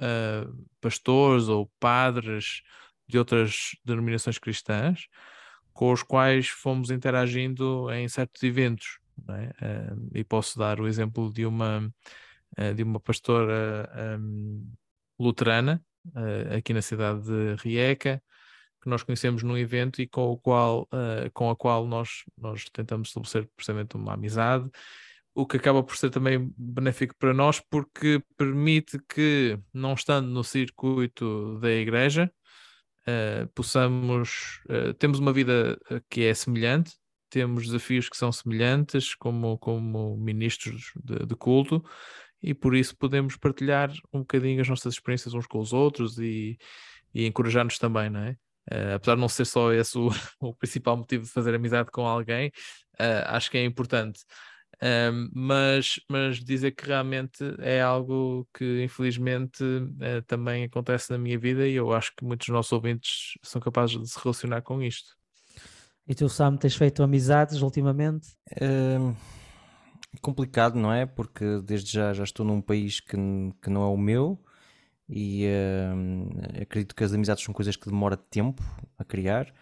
[0.00, 2.62] uh, pastores ou padres
[3.06, 5.06] de outras denominações cristãs,
[5.76, 8.98] com os quais fomos interagindo em certos eventos.
[9.28, 9.92] É?
[9.92, 11.92] Uh, e posso dar o exemplo de uma,
[12.58, 14.66] uh, de uma pastora um,
[15.18, 18.22] luterana uh, aqui na cidade de Rieca,
[18.82, 20.88] que nós conhecemos num evento e com, o qual,
[21.34, 24.70] com a qual nós, nós tentamos estabelecer precisamente uma amizade,
[25.34, 30.44] o que acaba por ser também benéfico para nós porque permite que, não estando no
[30.44, 32.30] circuito da igreja,
[33.08, 34.60] uh, possamos.
[34.68, 36.92] Uh, temos uma vida eh, que é semelhante,
[37.30, 41.84] temos desafios que são semelhantes, como, como ministros de, de culto,
[42.42, 46.58] e por isso podemos partilhar um bocadinho as nossas experiências uns com os outros e,
[47.14, 48.36] e encorajar-nos também, não é?
[48.70, 52.06] Uh, apesar de não ser só esse o, o, principal motivo de fazer amizade com
[52.06, 52.48] alguém,
[53.00, 54.20] uh, acho que é importante.
[54.82, 61.38] Um, mas, mas dizer que realmente é algo que infelizmente uh, também acontece na minha
[61.38, 64.82] vida e eu acho que muitos dos nossos ouvintes são capazes de se relacionar com
[64.82, 65.16] isto.
[66.06, 68.28] E tu, Sam, tens feito amizades ultimamente?
[68.52, 69.16] Uh,
[70.20, 71.06] complicado, não é?
[71.06, 73.16] Porque desde já já estou num país que,
[73.62, 74.38] que não é o meu
[75.08, 78.62] e uh, acredito que as amizades são coisas que demora tempo
[78.98, 79.54] a criar.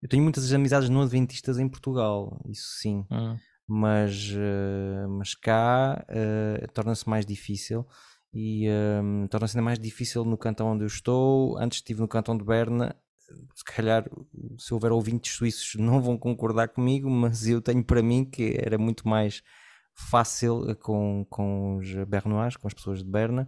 [0.00, 3.04] Eu tenho muitas amizades não adventistas em Portugal, isso sim.
[3.10, 3.36] Hum
[3.72, 7.86] mas, uh, mas cá uh, torna-se mais difícil
[8.34, 11.56] e uh, torna-se ainda mais difícil no cantão onde eu estou.
[11.56, 12.96] Antes estive no cantão de Berna,
[13.54, 14.10] se calhar
[14.58, 18.76] se houver ouvintes suíços não vão concordar comigo, mas eu tenho para mim que era
[18.76, 19.40] muito mais
[19.94, 23.46] fácil com, com os bernois, com as pessoas de Berna,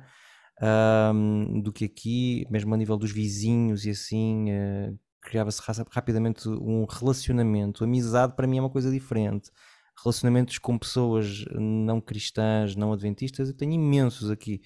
[1.12, 6.84] um, do que aqui, mesmo a nível dos vizinhos e assim, uh, criava-se rapidamente um
[6.84, 7.82] relacionamento.
[7.82, 9.50] Amizade para mim é uma coisa diferente
[10.02, 14.60] relacionamentos com pessoas não cristãs, não adventistas, eu tenho imensos aqui.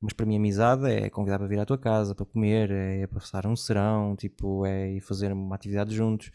[0.00, 3.46] Mas para mim, amizade é convidar para vir à tua casa, para comer, é passar
[3.46, 6.30] um serão, tipo, é ir fazer uma atividade juntos.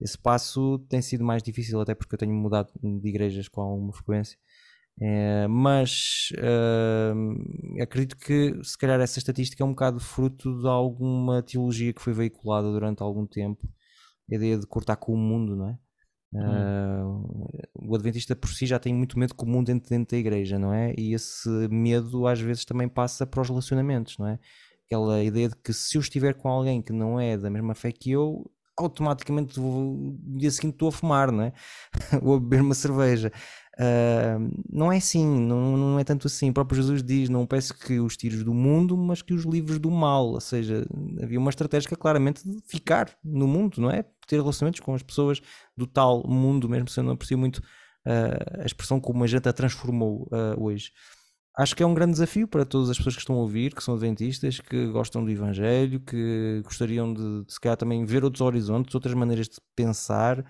[0.00, 3.92] Esse passo tem sido mais difícil, até porque eu tenho mudado de igrejas com alguma
[3.92, 4.38] frequência.
[4.98, 11.42] É, mas uh, acredito que se calhar essa estatística é um bocado fruto de alguma
[11.42, 13.68] teologia que foi veiculada durante algum tempo,
[14.30, 15.78] a ideia de cortar com o mundo, não é?
[16.38, 20.72] Uh, o Adventista por si já tem muito medo comum dentro, dentro da igreja, não
[20.72, 20.94] é?
[20.98, 24.38] E esse medo às vezes também passa para os relacionamentos, não é?
[24.86, 27.90] aquela ideia de que se eu estiver com alguém que não é da mesma fé
[27.92, 29.94] que eu, automaticamente vou,
[30.24, 31.52] no dia seguinte estou a fumar, não é?
[32.22, 33.32] ou a beber uma cerveja.
[33.78, 36.48] Uh, não é assim, não, não é tanto assim.
[36.48, 39.78] O próprio Jesus diz: Não peço que os tires do mundo, mas que os livres
[39.78, 40.28] do mal.
[40.28, 40.86] Ou seja,
[41.22, 44.04] havia uma estratégia claramente de ficar no mundo, não é?
[44.26, 45.42] Ter relacionamentos com as pessoas
[45.76, 49.46] do tal mundo, mesmo se eu não aprecio muito uh, a expressão como a gente
[49.46, 50.90] a transformou uh, hoje.
[51.58, 53.82] Acho que é um grande desafio para todas as pessoas que estão a ouvir, que
[53.82, 58.42] são adventistas, que gostam do Evangelho, que gostariam de, de se calhar também ver outros
[58.42, 60.44] horizontes, outras maneiras de pensar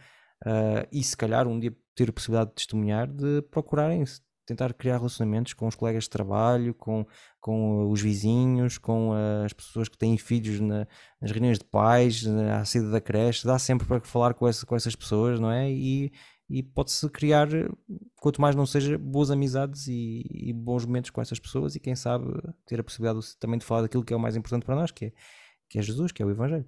[0.93, 4.04] e se calhar um dia ter a possibilidade de testemunhar, de procurarem
[4.46, 7.04] tentar criar relacionamentos com os colegas de trabalho, com,
[7.40, 9.12] com os vizinhos, com
[9.44, 10.87] as pessoas que têm filhos na,
[11.20, 14.76] nas reuniões de pais, na saída da creche, dá sempre para falar com, essa, com
[14.76, 15.68] essas pessoas, não é?
[15.68, 16.12] E,
[16.48, 17.48] e pode-se criar,
[18.20, 21.96] quanto mais não seja, boas amizades e, e, bons momentos com essas pessoas e quem
[21.96, 22.26] sabe
[22.64, 25.06] ter a possibilidade também de falar daquilo que é o mais importante para nós, que
[25.06, 25.12] é,
[25.68, 26.66] que é Jesus, que é o Evangelho.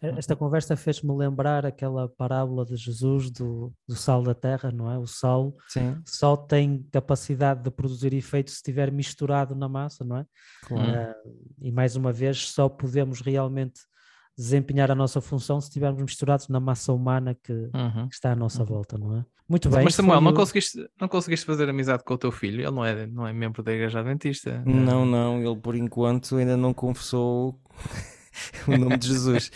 [0.00, 4.98] Esta conversa fez-me lembrar aquela parábola de Jesus do, do sal da terra, não é?
[4.98, 6.00] O sal Sim.
[6.06, 10.26] só tem capacidade de produzir efeito se estiver misturado na massa, não é?
[10.66, 11.12] Claro.
[11.12, 13.80] Uh, e mais uma vez, só podemos realmente
[14.36, 18.08] desempenhar a nossa função se estivermos misturados na massa humana que, uhum.
[18.08, 18.66] que está à nossa uhum.
[18.66, 19.24] volta, não é?
[19.48, 19.84] Muito bem.
[19.84, 22.62] Mas Samuel, não, conseguiste, não conseguiste fazer amizade com o teu filho?
[22.62, 24.62] Ele não é, não é membro da Igreja Adventista?
[24.64, 27.60] Não, não, ele por enquanto ainda não confessou
[28.66, 29.50] o nome de Jesus.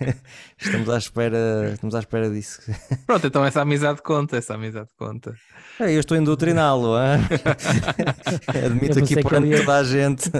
[0.58, 2.60] estamos à espera, estamos à espera disso.
[3.06, 5.34] Pronto, então essa amizade conta, essa amizade conta.
[5.80, 9.58] É, eu estou a doutriná-lo, admito aqui perante ia...
[9.58, 10.30] toda a gente.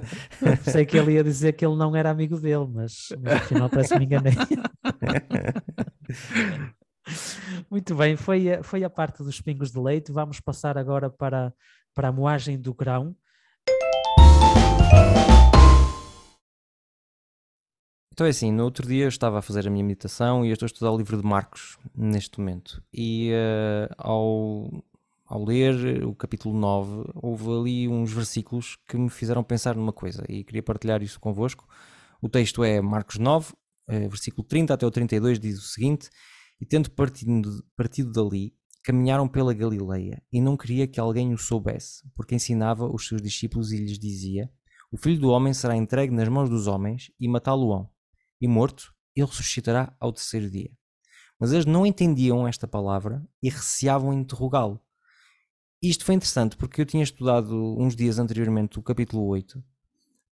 [0.71, 3.93] Sei que ele ia dizer que ele não era amigo dele, mas, mas afinal parece
[3.93, 4.35] que me enganei.
[7.71, 10.13] Muito bem, foi a, foi a parte dos pingos de leite.
[10.13, 11.53] Vamos passar agora para,
[11.95, 13.15] para a moagem do grão.
[18.15, 20.53] Então é assim, no outro dia eu estava a fazer a minha meditação e eu
[20.53, 22.81] estou a estudar o livro de Marcos neste momento.
[22.93, 24.85] E uh, ao,
[25.27, 30.25] ao ler o capítulo 9, houve ali uns versículos que me fizeram pensar numa coisa
[30.29, 31.67] e queria partilhar isso convosco.
[32.23, 33.57] O texto é Marcos 9, uh,
[33.89, 36.09] eh, versículo 30 até o 32, diz o seguinte:
[36.61, 42.09] E tendo partido, partido dali, caminharam pela Galileia e não queria que alguém o soubesse,
[42.15, 44.49] porque ensinava os seus discípulos e lhes dizia:
[44.93, 47.93] O filho do homem será entregue nas mãos dos homens e matá-lo-ão
[48.45, 50.71] e morto, ele ressuscitará ao terceiro dia.
[51.41, 54.79] Mas eles não entendiam esta palavra e receavam interrogá-lo.
[55.83, 59.65] Isto foi interessante porque eu tinha estudado uns dias anteriormente o capítulo 8,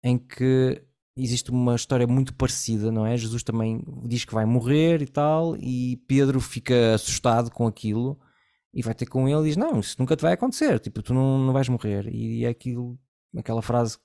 [0.03, 0.83] em que
[1.17, 3.17] existe uma história muito parecida, não é?
[3.17, 8.19] Jesus também diz que vai morrer e tal, e Pedro fica assustado com aquilo
[8.75, 11.15] e vai ter com ele e diz: Não, isso nunca te vai acontecer, tipo, tu
[11.15, 12.13] não, não vais morrer.
[12.13, 12.99] E é aquilo,
[13.37, 13.99] aquela frase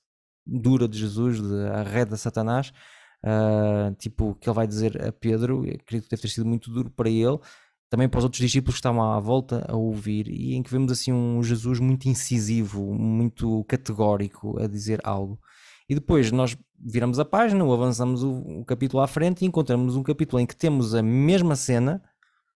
[0.46, 2.72] dura de Jesus, de arreda Satanás,
[3.24, 6.90] uh, tipo, que ele vai dizer a Pedro, acredito que deve ter sido muito duro
[6.90, 7.38] para ele,
[7.90, 10.92] também para os outros discípulos que estavam à volta a ouvir, e em que vemos
[10.92, 15.40] assim um Jesus muito incisivo, muito categórico a dizer algo.
[15.88, 20.04] E depois nós viramos a página, avançamos o, o capítulo à frente e encontramos um
[20.04, 22.02] capítulo em que temos a mesma cena,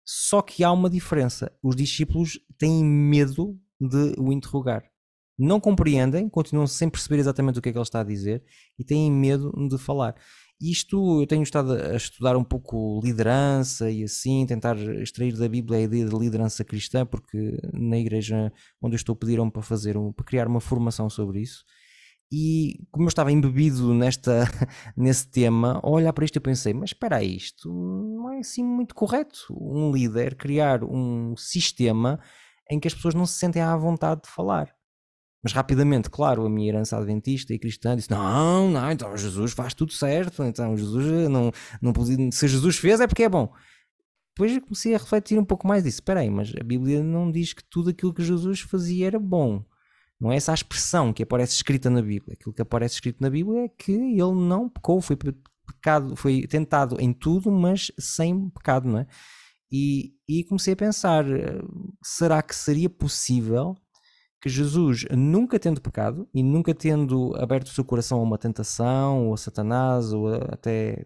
[0.04, 1.52] só que há uma diferença.
[1.62, 4.82] Os discípulos têm medo de o interrogar
[5.38, 8.42] não compreendem, continuam sem perceber exatamente o que é que ele está a dizer
[8.76, 10.16] e têm medo de falar.
[10.60, 15.78] Isto eu tenho estado a estudar um pouco liderança e assim, tentar extrair da Bíblia
[15.78, 20.24] a ideia de liderança cristã, porque na igreja onde eu estou pediram para fazer, para
[20.24, 21.64] criar uma formação sobre isso.
[22.30, 24.44] E como eu estava embebido nesta,
[24.96, 28.94] nesse tema, ao olhar para isto eu pensei, mas espera isto não é assim muito
[28.94, 29.46] correto.
[29.50, 32.20] Um líder criar um sistema
[32.70, 34.77] em que as pessoas não se sentem à vontade de falar.
[35.42, 39.72] Mas rapidamente, claro, a minha herança adventista e cristã disse: não, não, então Jesus faz
[39.72, 41.92] tudo certo, então Jesus eh, não, não
[42.32, 43.52] se Jesus fez é porque é bom.
[44.34, 45.96] Depois comecei a refletir um pouco mais disso.
[45.96, 49.64] Espera aí, mas a Bíblia não diz que tudo aquilo que Jesus fazia era bom.
[50.20, 52.34] Não é essa a expressão que aparece escrita na Bíblia.
[52.34, 57.00] Aquilo que aparece escrito na Bíblia é que ele não pecou, foi pecado, foi tentado
[57.00, 59.06] em tudo, mas sem pecado, não é?
[59.70, 61.60] E, e comecei a pensar: eh,
[62.02, 63.76] será que seria possível
[64.40, 69.26] que Jesus, nunca tendo pecado e nunca tendo aberto o seu coração a uma tentação,
[69.26, 71.04] ou a Satanás, ou a, até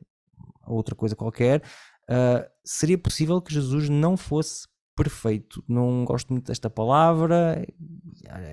[0.62, 1.62] a outra coisa qualquer,
[2.10, 5.64] uh, seria possível que Jesus não fosse perfeito.
[5.66, 7.66] Não gosto muito desta palavra,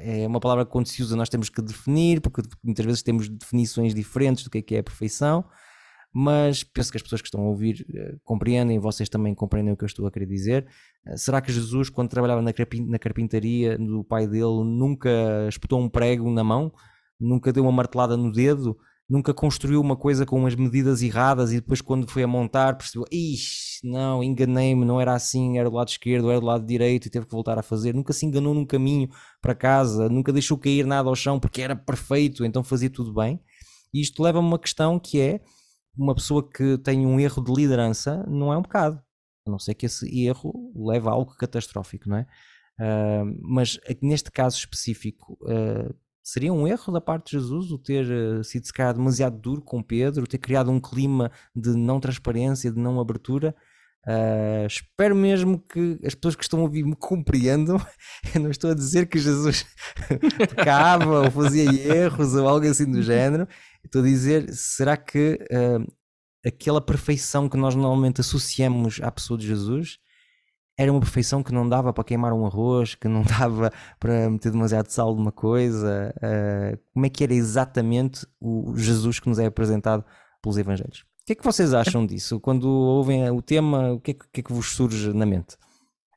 [0.04, 3.28] é uma palavra que quando se usa nós temos que definir, porque muitas vezes temos
[3.28, 5.44] definições diferentes do que é, que é a perfeição
[6.14, 9.78] mas penso que as pessoas que estão a ouvir uh, compreendem, vocês também compreendem o
[9.78, 10.68] que eu estou a querer dizer.
[11.08, 12.52] Uh, será que Jesus, quando trabalhava na,
[12.88, 15.10] na carpintaria do pai dele, nunca
[15.48, 16.72] espetou um prego na mão?
[17.20, 18.78] Nunca deu uma martelada no dedo?
[19.10, 23.08] nunca construiu uma coisa com umas medidas erradas e depois quando foi a montar percebeu,
[23.12, 27.10] ixi, não, enganei-me, não era assim, era do lado esquerdo, era do lado direito e
[27.10, 27.96] teve que voltar a fazer.
[27.96, 29.10] Nunca se enganou num caminho
[29.42, 33.40] para casa, nunca deixou cair nada ao chão porque era perfeito, então fazia tudo bem.
[33.92, 35.42] E isto leva-me a uma questão que é,
[36.00, 39.02] uma pessoa que tem um erro de liderança não é um pecado,
[39.48, 42.28] a não ser que esse erro leve a algo catastrófico, não é?
[42.80, 45.94] Uh, mas neste caso específico, uh,
[46.32, 49.64] Seria um erro da parte de Jesus o ter uh, sido se calhar demasiado duro
[49.64, 53.56] com Pedro, ter criado um clima de não transparência, de não abertura.
[54.06, 57.78] Uh, espero mesmo que as pessoas que estão a ouvir me compreendam.
[58.36, 59.66] Eu não estou a dizer que Jesus
[60.38, 63.48] pecava ou fazia erros ou algo assim do género.
[63.84, 65.92] Estou a dizer, será que uh,
[66.46, 69.98] aquela perfeição que nós normalmente associamos à pessoa de Jesus
[70.78, 73.70] era uma perfeição que não dava para queimar um arroz, que não dava
[74.00, 76.14] para meter demasiado sal numa coisa.
[76.18, 80.06] Uh, como é que era exatamente o Jesus que nos é apresentado
[80.42, 81.00] pelos Evangelhos?
[81.22, 82.40] O que é que vocês acham disso?
[82.40, 85.58] Quando ouvem o tema, o que é que, que, é que vos surge na mente?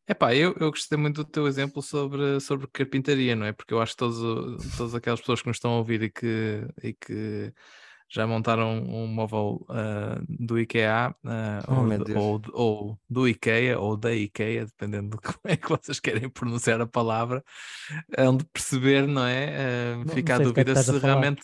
[0.06, 3.52] É pá, eu, eu gostei muito do teu exemplo sobre, sobre carpintaria, não é?
[3.52, 6.66] Porque eu acho que todos, todas aquelas pessoas que nos estão a ouvir e que,
[6.82, 7.52] e que
[8.12, 13.96] já montaram um móvel uh, do IKEA uh, oh, ou, ou, ou, do IKEA ou
[13.96, 17.42] da IKEA, dependendo de como é que vocês querem pronunciar a palavra,
[18.18, 19.96] onde perceber, não é?
[20.04, 21.42] Uh, fica a é dúvida é se realmente.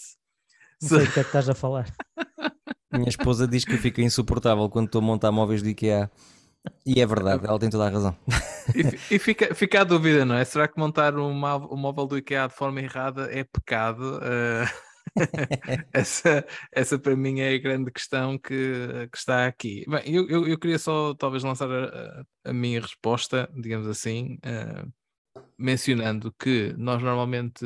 [0.83, 1.91] Não sei o que é que estás a falar.
[2.93, 6.11] Minha esposa diz que eu fico insuportável quando estou a montar móveis do IKEA.
[6.85, 8.17] E é verdade, ela tem toda a razão.
[8.75, 10.45] E, e fica, fica a dúvida, não é?
[10.45, 14.19] Será que montar um, um móvel do IKEA de forma errada é pecado?
[14.19, 14.89] Uh...
[15.93, 19.85] essa, essa para mim é a grande questão que, que está aqui.
[19.89, 24.93] Bem, eu, eu, eu queria só talvez lançar a, a minha resposta, digamos assim, uh,
[25.59, 27.65] mencionando que nós normalmente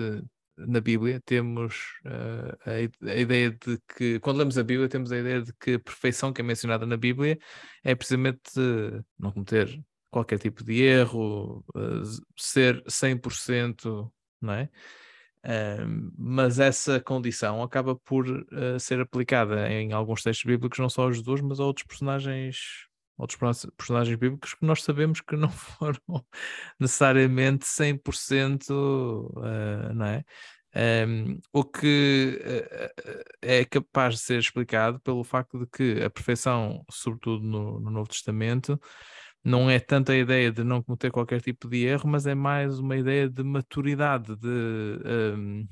[0.67, 1.75] na Bíblia temos
[2.07, 5.75] uh, a, a, ideia de que, quando lemos a Bíblia, temos a ideia de que
[5.75, 7.39] a perfeição que é mencionada na Bíblia
[7.85, 8.51] é precisamente
[9.19, 12.03] não cometer qualquer tipo de erro, uh,
[12.37, 14.11] ser 100%,
[14.41, 14.69] não é?
[15.45, 21.09] Uh, mas essa condição acaba por uh, ser aplicada em alguns textos bíblicos, não só
[21.09, 22.87] a Jesus, mas a outros personagens,
[23.19, 25.99] outros personagens bíblicos que nós sabemos que não foram
[26.79, 30.25] necessariamente 100%, uh, não é?
[30.75, 36.83] Um, o que uh, é capaz de ser explicado pelo facto de que a perfeição,
[36.91, 38.81] sobretudo no, no Novo Testamento,
[39.45, 42.79] não é tanto a ideia de não cometer qualquer tipo de erro, mas é mais
[42.79, 44.49] uma ideia de maturidade, de,
[45.37, 45.67] um,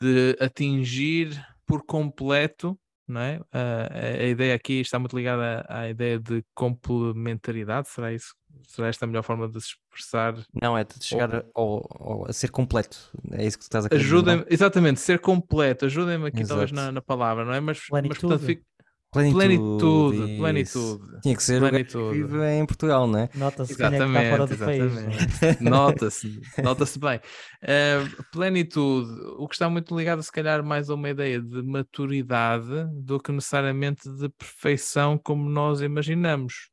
[0.00, 2.78] de atingir por completo.
[3.08, 3.40] Não é?
[3.50, 8.34] a, a ideia aqui está muito ligada à, à ideia de complementaridade, será isso?
[8.66, 10.34] Será esta a melhor forma de se expressar?
[10.60, 12.98] Não, é de chegar ao, ao, a ser completo.
[13.32, 15.86] É isso que estás a querer Ajudem, exatamente, ser completo.
[15.86, 16.48] Ajudem-me aqui Exato.
[16.48, 17.60] talvez na, na, palavra, não é?
[17.60, 18.62] Mas, mas portanto, fico,
[19.10, 21.20] Plenitude, plenitude.
[21.22, 22.04] Tinha que ser plenitude.
[22.04, 23.30] o que vive em Portugal, não é?
[23.34, 25.38] Nota-se quem é que está fora do exatamente.
[25.40, 25.60] país.
[25.60, 27.18] Nota-se, nota-se bem.
[27.62, 32.68] Uh, plenitude, o que está muito ligado, se calhar, mais a uma ideia de maturidade
[33.02, 36.68] do que necessariamente de perfeição como nós imaginamos.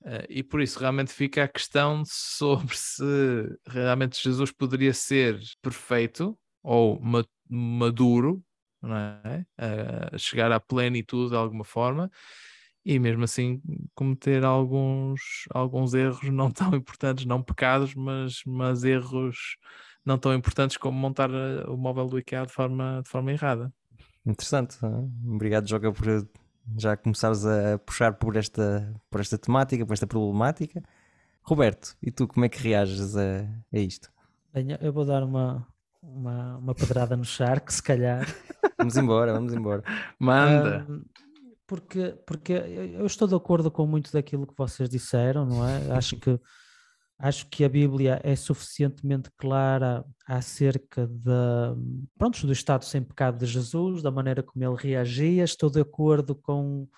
[0.00, 3.04] Uh, e por isso realmente fica a questão sobre se
[3.68, 6.98] realmente Jesus poderia ser perfeito ou
[7.46, 8.42] maduro
[8.82, 9.46] não é?
[10.12, 12.10] A chegar à plenitude de alguma forma
[12.84, 13.62] e mesmo assim
[13.94, 15.20] cometer alguns,
[15.50, 19.56] alguns erros não tão importantes, não pecados, mas, mas erros
[20.04, 23.72] não tão importantes como montar eh, o móvel do IKEA de forma, de forma errada.
[24.26, 24.78] Interessante.
[25.24, 26.06] Obrigado, Joga, por
[26.76, 30.82] já começares a puxar por esta, por esta temática, por esta problemática.
[31.42, 34.10] Roberto, e tu como é que reages a, a isto?
[34.52, 35.66] Bem, eu vou dar uma,
[36.02, 38.26] uma, uma pedrada no charco, se calhar.
[38.78, 39.84] Vamos embora, vamos embora.
[40.18, 40.84] Manda.
[40.88, 41.04] Um,
[41.66, 45.92] porque, porque eu estou de acordo com muito daquilo que vocês disseram, não é?
[45.92, 46.38] Acho que,
[47.16, 51.30] acho que a Bíblia é suficientemente clara acerca de,
[52.18, 55.44] pronto, do estado sem pecado de Jesus, da maneira como ele reagia.
[55.44, 56.88] Estou de acordo com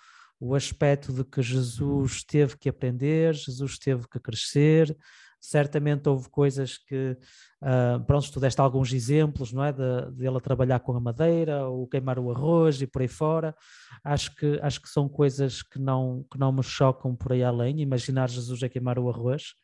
[0.41, 4.97] o aspecto de que Jesus teve que aprender, Jesus teve que crescer,
[5.45, 7.17] certamente houve coisas que,
[7.63, 11.67] uh, pronto, tu deste alguns exemplos, não é, de, de ele trabalhar com a madeira,
[11.67, 13.55] ou queimar o arroz e por aí fora,
[14.03, 17.81] acho que, acho que são coisas que não, que não me chocam por aí além,
[17.81, 19.55] imaginar Jesus a queimar o arroz,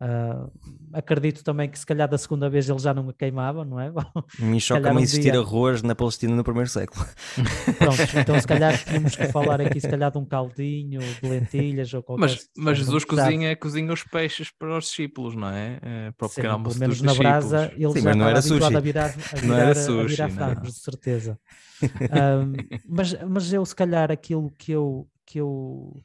[0.00, 0.48] Uh,
[0.92, 3.90] acredito também que se calhar da segunda vez ele já não queimava, não é?
[4.38, 5.40] Me choca um existir dia...
[5.40, 7.04] arroz na Palestina no primeiro século.
[7.78, 11.92] Pronto, então se calhar tínhamos que falar aqui se calhar de um caldinho, de lentilhas
[11.92, 15.80] ou qualquer Mas, mas Jesus cozinha, cozinha os peixes para os discípulos, não é?
[15.82, 18.76] é para o pequeno almoço menos na brasa ele Sim, já não era sushi.
[18.76, 21.40] a virar, a virar, não era sushi, a virar frangos, de certeza.
[21.82, 26.00] um, mas, mas eu se calhar aquilo que eu, que eu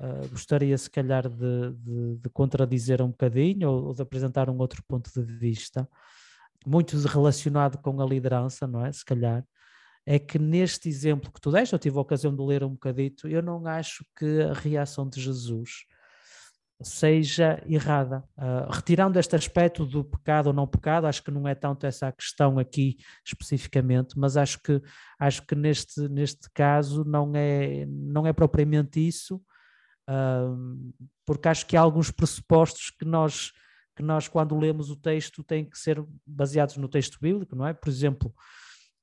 [0.00, 4.56] Uh, gostaria, se calhar, de, de, de, contradizer um bocadinho ou, ou, de apresentar um
[4.58, 5.86] outro ponto de vista,
[6.66, 8.90] muito relacionado com a liderança, não é?
[8.90, 9.44] Se calhar,
[10.06, 13.28] é que neste exemplo que tu deste, eu tive a ocasião de ler um bocadito,
[13.28, 15.84] eu não acho que a reação de Jesus
[16.82, 18.24] seja errada.
[18.38, 22.10] Uh, retirando este aspecto do pecado ou não pecado, acho que não é tanto essa
[22.10, 24.80] questão aqui especificamente, mas acho que,
[25.18, 29.40] acho que neste, neste caso não é, não é propriamente isso,
[31.24, 33.52] porque acho que há alguns pressupostos que nós,
[33.94, 37.72] que nós, quando lemos o texto, têm que ser baseados no texto bíblico, não é?
[37.72, 38.34] Por exemplo,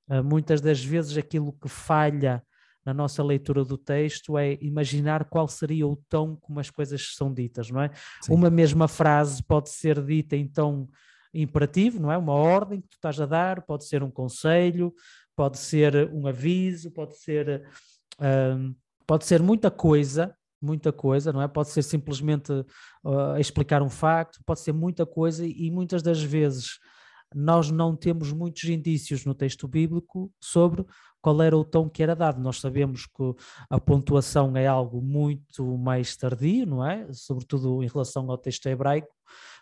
[0.10, 2.44] uh, muitas das vezes aquilo que falha
[2.86, 7.34] na nossa leitura do texto é imaginar qual seria o tom como as coisas são
[7.34, 7.92] ditas, não é?
[8.22, 8.34] Sim.
[8.34, 10.88] Uma mesma frase pode ser dita em tom
[11.34, 12.18] imperativo, não é?
[12.18, 14.94] Uma ordem que tu estás a dar, pode ser um conselho,
[15.36, 17.70] pode ser um aviso, pode ser,
[19.06, 21.48] pode ser muita coisa muita coisa, não é?
[21.48, 26.80] Pode ser simplesmente uh, explicar um facto, pode ser muita coisa e muitas das vezes
[27.36, 30.86] nós não temos muitos indícios no texto bíblico sobre
[31.22, 32.42] qual era o tom que era dado.
[32.42, 33.36] Nós sabemos que
[33.70, 37.08] a pontuação é algo muito mais tardio, não é?
[37.12, 39.14] Sobretudo em relação ao texto hebraico.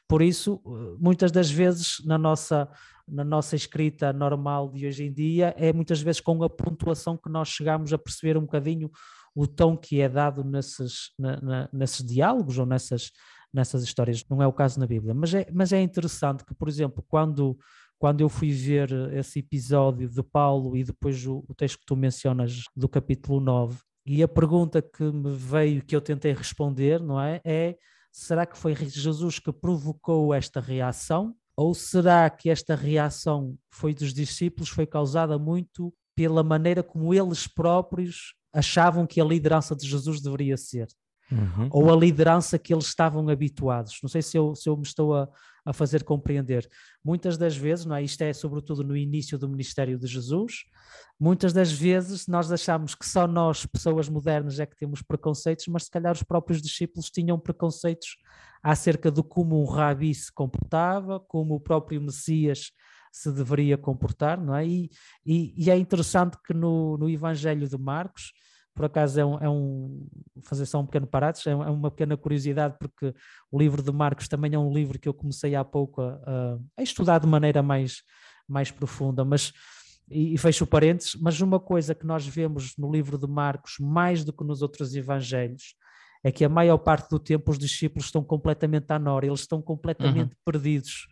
[0.07, 2.69] Por isso, uh, muitas das vezes na nossa
[3.07, 7.29] na nossa escrita normal de hoje em dia é muitas vezes com a pontuação que
[7.29, 8.89] nós chegamos a perceber um bocadinho
[9.35, 13.11] o tom que é dado nesses, na, na, nesses diálogos ou nessas,
[13.53, 14.23] nessas histórias.
[14.29, 15.13] Não é o caso na Bíblia.
[15.13, 17.57] Mas é, mas é interessante que, por exemplo, quando,
[17.99, 21.95] quando eu fui ver esse episódio de Paulo e depois o, o texto que tu
[21.95, 27.19] mencionas do capítulo 9, e a pergunta que me veio, que eu tentei responder, não
[27.19, 27.41] é?
[27.43, 27.75] É
[28.11, 31.35] será que foi Jesus que provocou esta reação?
[31.57, 37.47] Ou será que esta reação foi dos discípulos, foi causada muito pela maneira como eles
[37.47, 40.87] próprios achavam que a liderança de Jesus deveria ser.
[41.31, 41.67] Uhum.
[41.71, 43.99] Ou a liderança que eles estavam habituados.
[44.01, 45.27] Não sei se eu, se eu me estou a,
[45.65, 46.69] a fazer compreender.
[47.03, 48.03] Muitas das vezes, não é?
[48.03, 50.63] isto é sobretudo no início do ministério de Jesus,
[51.19, 55.85] muitas das vezes nós achamos que só nós, pessoas modernas, é que temos preconceitos, mas
[55.85, 58.17] se calhar os próprios discípulos tinham preconceitos
[58.61, 62.71] acerca de como um rabi se comportava, como o próprio Messias
[63.11, 64.67] se deveria comportar, não é?
[64.67, 64.89] E,
[65.25, 68.33] e, e é interessante que no, no Evangelho de Marcos,
[68.75, 70.07] por acaso é um, é um
[70.43, 73.13] fazer só um pequeno parate, é, é uma pequena curiosidade, porque
[73.49, 76.83] o livro de Marcos também é um livro que eu comecei há pouco a, a
[76.83, 78.03] estudar de maneira mais,
[78.47, 79.53] mais profunda, mas
[80.09, 84.23] e, e fecho parênteses, mas uma coisa que nós vemos no livro de Marcos, mais
[84.23, 85.75] do que nos outros evangelhos,
[86.23, 89.61] é que a maior parte do tempo os discípulos estão completamente à nora, eles estão
[89.61, 90.41] completamente uhum.
[90.43, 91.07] perdidos.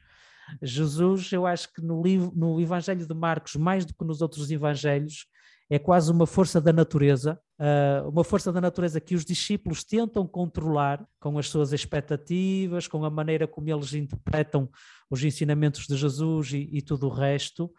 [0.61, 4.51] Jesus, eu acho que no, livro, no Evangelho de Marcos, mais do que nos outros
[4.51, 5.27] evangelhos,
[5.69, 10.27] é quase uma força da natureza, uh, uma força da natureza que os discípulos tentam
[10.27, 14.69] controlar com as suas expectativas, com a maneira como eles interpretam
[15.09, 17.71] os ensinamentos de Jesus e, e tudo o resto,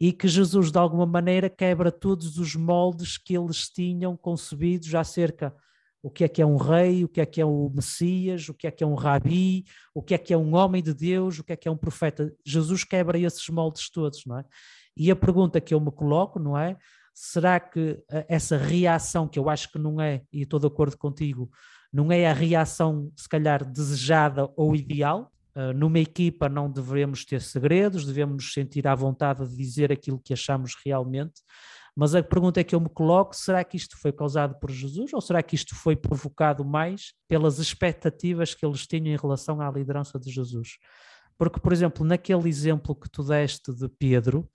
[0.00, 5.54] e que Jesus, de alguma maneira, quebra todos os moldes que eles tinham concebidos acerca
[6.02, 8.54] o que é que é um rei, o que é que é o Messias, o
[8.54, 9.64] que é que é um rabi,
[9.94, 11.76] o que é que é um homem de Deus, o que é que é um
[11.76, 12.34] profeta.
[12.44, 14.44] Jesus quebra esses moldes todos, não é?
[14.96, 16.76] E a pergunta que eu me coloco, não é?
[17.14, 20.96] Será que eh, essa reação, que eu acho que não é, e estou de acordo
[20.96, 21.50] contigo,
[21.92, 25.30] não é a reação, se calhar, desejada ou ideal?
[25.54, 30.18] Uh, numa equipa não devemos ter segredos, devemos nos sentir à vontade de dizer aquilo
[30.18, 31.42] que achamos realmente,
[31.94, 35.12] mas a pergunta é que eu me coloco: será que isto foi causado por Jesus
[35.12, 39.70] ou será que isto foi provocado mais pelas expectativas que eles tinham em relação à
[39.70, 40.78] liderança de Jesus?
[41.36, 44.48] Porque, por exemplo, naquele exemplo que tu deste de Pedro,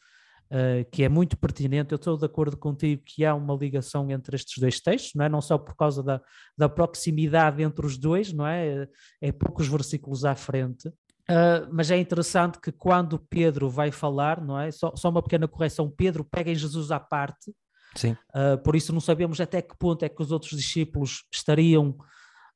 [0.51, 4.35] uh, que é muito pertinente, eu estou de acordo contigo que há uma ligação entre
[4.35, 5.29] estes dois textos, não é?
[5.29, 6.21] Não só por causa da,
[6.57, 8.87] da proximidade entre os dois, não é?
[9.21, 10.91] É poucos versículos à frente,
[11.29, 14.71] Uh, mas é interessante que quando Pedro vai falar, não é?
[14.71, 17.51] Só, só uma pequena correção: Pedro pega em Jesus à parte,
[17.95, 18.15] Sim.
[18.29, 21.97] Uh, por isso não sabemos até que ponto é que os outros discípulos estariam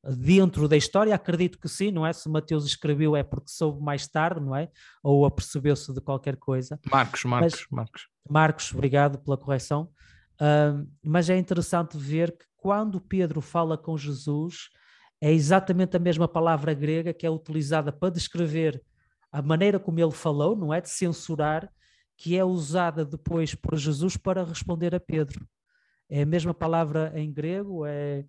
[0.04, 1.14] dentro da história.
[1.14, 2.12] Acredito que sim, não é?
[2.12, 4.70] Se Mateus escreveu é porque soube mais tarde, não é?
[5.02, 6.80] Ou apercebeu-se de qualquer coisa.
[6.90, 8.08] Marcos, Marcos, mas, Marcos.
[8.28, 9.90] Marcos, obrigado pela correção.
[10.34, 14.70] Uh, mas é interessante ver que quando Pedro fala com Jesus
[15.20, 18.82] é exatamente a mesma palavra grega que é utilizada para descrever
[19.30, 20.80] a maneira como ele falou, não é?
[20.80, 21.70] De censurar,
[22.16, 25.46] que é usada depois por Jesus para responder a Pedro.
[26.08, 28.24] É a mesma palavra em grego, é,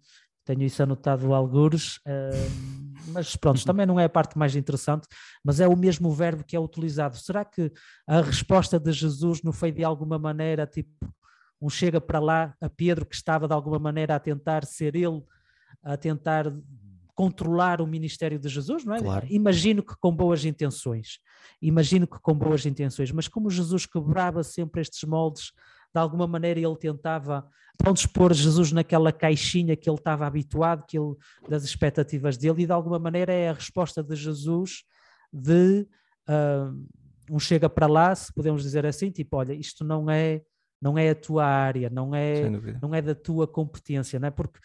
[0.46, 5.08] tenho isso anotado algures, uh, mas pronto, também não é a parte mais interessante,
[5.44, 7.18] mas é o mesmo verbo que é utilizado.
[7.18, 7.72] Será que
[8.08, 11.14] a resposta de Jesus não foi de alguma maneira tipo
[11.62, 15.22] um chega para lá a Pedro que estava de alguma maneira a tentar ser ele,
[15.82, 16.52] a tentar
[17.16, 19.00] controlar o ministério de Jesus, não é?
[19.00, 19.28] Claro.
[19.30, 21.20] Imagino que com boas intenções,
[21.62, 25.52] imagino que com boas intenções, mas como Jesus quebrava sempre estes moldes,
[25.94, 30.98] de alguma maneira ele tentava pronto, pôr Jesus naquela caixinha que ele estava habituado, que
[30.98, 31.16] ele,
[31.48, 34.84] das expectativas dele, e de alguma maneira é a resposta de Jesus
[35.32, 35.88] de
[36.30, 36.86] uh,
[37.30, 40.42] um chega para lá, se podemos dizer assim, tipo, olha, isto não é
[40.82, 42.42] não é a tua área, não é,
[42.82, 44.32] não é da tua competência, não é?
[44.32, 44.60] Porque,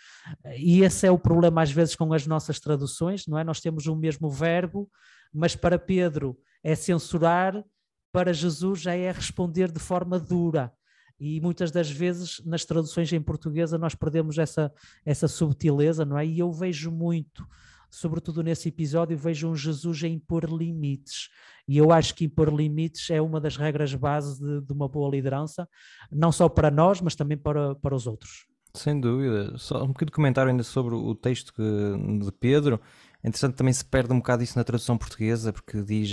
[0.57, 3.45] e esse é o problema às vezes com as nossas traduções, não é?
[3.45, 4.91] Nós temos o mesmo verbo,
[5.33, 7.64] mas para Pedro é censurar,
[8.11, 10.72] para Jesus já é responder de forma dura.
[11.21, 14.73] E muitas das vezes nas traduções em portuguesa nós perdemos essa,
[15.05, 16.27] essa subtileza, não é?
[16.27, 17.47] E eu vejo muito
[17.91, 21.31] sobretudo nesse episódio, vejo um Jesus a impor limites.
[21.66, 25.11] E eu acho que impor limites é uma das regras base de, de uma boa
[25.11, 25.69] liderança,
[26.11, 28.47] não só para nós, mas também para, para os outros.
[28.75, 29.57] Sem dúvida.
[29.59, 32.81] Só um pequeno comentário ainda sobre o texto de Pedro.
[33.23, 36.11] É interessante também se perde um bocado isso na tradução portuguesa, porque diz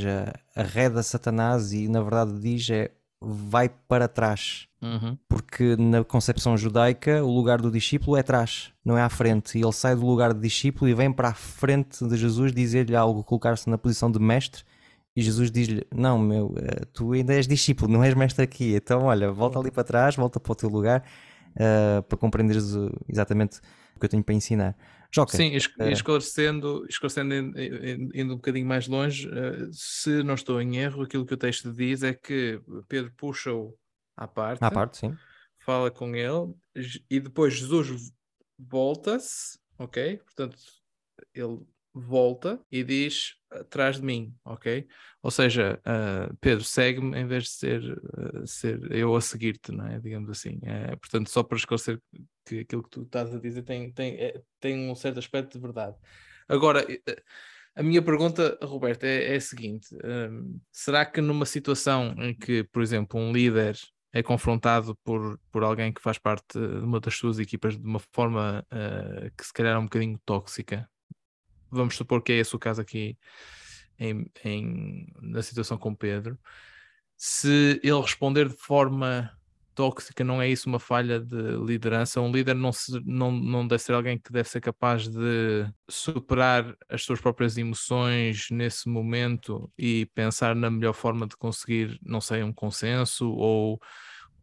[0.55, 2.91] arreda Satanás e na verdade diz é
[3.21, 4.67] vai para trás.
[4.81, 5.17] Uhum.
[5.27, 9.57] Porque na concepção judaica o lugar do discípulo é atrás, não é à frente.
[9.57, 12.95] E ele sai do lugar de discípulo e vem para a frente de Jesus dizer-lhe
[12.95, 14.63] algo, colocar-se na posição de mestre.
[15.15, 18.75] E Jesus diz-lhe: Não, meu, eh, tu ainda és discípulo, não és mestre aqui.
[18.75, 21.03] Então, olha, volta ali para trás, volta para o teu lugar
[21.55, 22.73] uh, para compreenderes
[23.07, 23.59] exatamente
[23.95, 24.75] o que eu tenho para ensinar.
[25.13, 27.33] Joca, Sim, uh, esclarecendo, esclarecendo
[28.13, 31.71] indo um bocadinho mais longe, uh, se não estou em erro, aquilo que o texto
[31.71, 33.73] diz é que Pedro puxa-o
[34.17, 35.15] à parte, à parte sim.
[35.59, 36.53] fala com ele
[37.09, 38.11] e depois Jesus
[38.57, 40.17] volta-se, ok?
[40.17, 40.57] Portanto,
[41.33, 41.59] ele
[41.95, 44.85] volta e diz atrás de mim, ok?
[45.23, 49.87] Ou seja, uh, Pedro, segue-me em vez de ser, uh, ser eu a seguir-te, não
[49.87, 49.97] é?
[49.99, 50.59] Digamos assim.
[50.61, 51.99] É, portanto, só para esclarecer
[52.45, 55.61] que aquilo que tu estás a dizer tem, tem, é, tem um certo aspecto de
[55.61, 55.95] verdade.
[56.49, 56.85] Agora,
[57.75, 62.65] a minha pergunta, Roberto, é, é a seguinte: um, será que numa situação em que,
[62.65, 63.77] por exemplo, um líder
[64.11, 67.99] é confrontado por, por alguém que faz parte de uma das suas equipas de uma
[68.13, 68.65] forma
[69.37, 70.89] que se calhar é um bocadinho tóxica.
[71.75, 73.17] Vamos supor que é esse o caso aqui
[73.99, 76.37] em, em, na situação com Pedro.
[77.17, 79.31] Se ele responder de forma
[79.75, 82.21] tóxica, não é isso uma falha de liderança?
[82.21, 86.75] Um líder não, se, não, não deve ser alguém que deve ser capaz de superar
[86.89, 92.41] as suas próprias emoções nesse momento e pensar na melhor forma de conseguir, não sei,
[92.41, 93.79] um consenso ou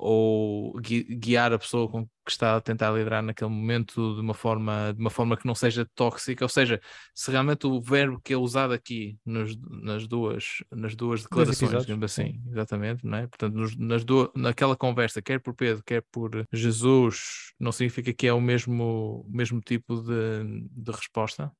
[0.02, 4.92] ou guiar a pessoa com que está a tentar liderar naquele momento de uma forma
[4.92, 6.80] de uma forma que não seja tóxica, ou seja,
[7.14, 12.04] se realmente o verbo que é usado aqui nos, nas duas nas duas declarações, digamos
[12.04, 13.26] assim, exatamente, não é?
[13.28, 18.26] Portanto, nos, nas duas, naquela conversa, quer por Pedro, quer por Jesus, não significa que
[18.26, 21.52] é o mesmo mesmo tipo de, de resposta.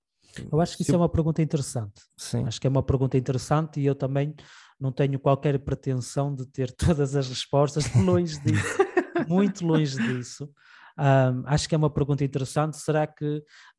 [0.51, 2.03] Eu acho que isso é uma pergunta interessante.
[2.17, 2.45] Sim.
[2.47, 4.35] Acho que é uma pergunta interessante e eu também
[4.83, 8.79] não tenho qualquer pretensão de ter todas as respostas, longe disso,
[9.29, 10.51] muito longe disso.
[10.99, 12.77] Um, acho que é uma pergunta interessante.
[12.77, 13.25] Será que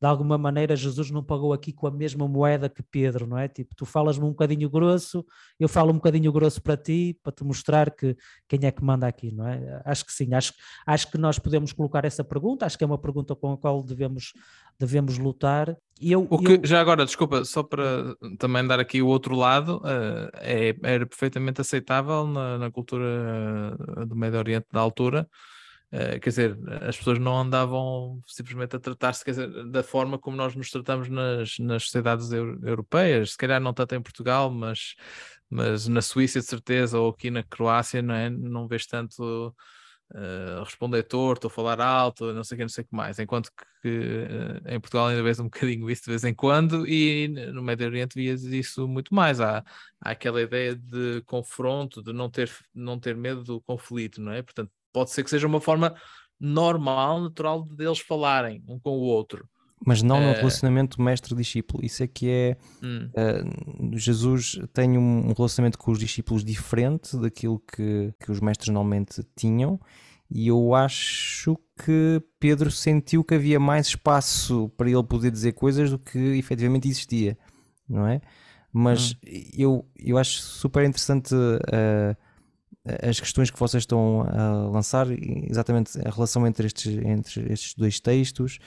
[0.00, 3.48] de alguma maneira Jesus não pagou aqui com a mesma moeda que Pedro, não é?
[3.48, 5.24] Tipo, tu falas-me um bocadinho grosso,
[5.58, 8.16] eu falo um bocadinho grosso para ti, para te mostrar que
[8.48, 9.82] quem é que manda aqui, não é?
[9.84, 10.52] Acho que sim, acho,
[10.86, 13.82] acho que nós podemos colocar essa pergunta, acho que é uma pergunta com a qual
[13.82, 14.32] devemos,
[14.78, 15.76] devemos lutar.
[16.00, 16.60] Eu, o que, eu...
[16.64, 21.60] Já agora, desculpa, só para também dar aqui o outro lado, uh, é, era perfeitamente
[21.60, 25.28] aceitável na, na cultura do Médio Oriente da altura
[25.94, 29.24] Uh, quer dizer, as pessoas não andavam simplesmente a tratar-se
[29.70, 34.02] da forma como nós nos tratamos nas, nas sociedades europeias, se calhar não tanto em
[34.02, 34.96] Portugal, mas,
[35.48, 38.28] mas na Suíça de certeza, ou aqui na Croácia, não, é?
[38.28, 39.54] não vês tanto
[40.14, 43.20] uh, responder torto ou falar alto, não sei o que, não sei o que mais,
[43.20, 47.28] enquanto que uh, em Portugal ainda vês um bocadinho isso de vez em quando e
[47.28, 49.58] no Médio Oriente vias isso muito mais, há,
[50.00, 54.42] há aquela ideia de confronto, de não ter, não ter medo do conflito, não é?
[54.42, 55.94] Portanto, pode ser que seja uma forma
[56.40, 59.46] normal, natural deles falarem um com o outro.
[59.84, 60.34] Mas não no uh...
[60.34, 61.84] relacionamento mestre-discípulo.
[61.84, 62.56] Isso é que é.
[62.82, 63.10] Hum.
[63.10, 69.22] Uh, Jesus tem um relacionamento com os discípulos diferente daquilo que, que os mestres normalmente
[69.36, 69.78] tinham.
[70.30, 75.90] E eu acho que Pedro sentiu que havia mais espaço para ele poder dizer coisas
[75.90, 77.36] do que efetivamente existia,
[77.86, 78.22] não é?
[78.72, 79.16] Mas hum.
[79.56, 82.16] eu, eu acho super interessante uh,
[83.02, 87.98] as questões que vocês estão a lançar, exatamente a relação entre estes, entre estes dois
[88.00, 88.58] textos.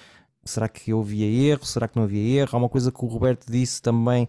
[0.43, 1.65] Será que havia erro?
[1.65, 2.49] Será que não havia erro?
[2.53, 4.27] Há uma coisa que o Roberto disse também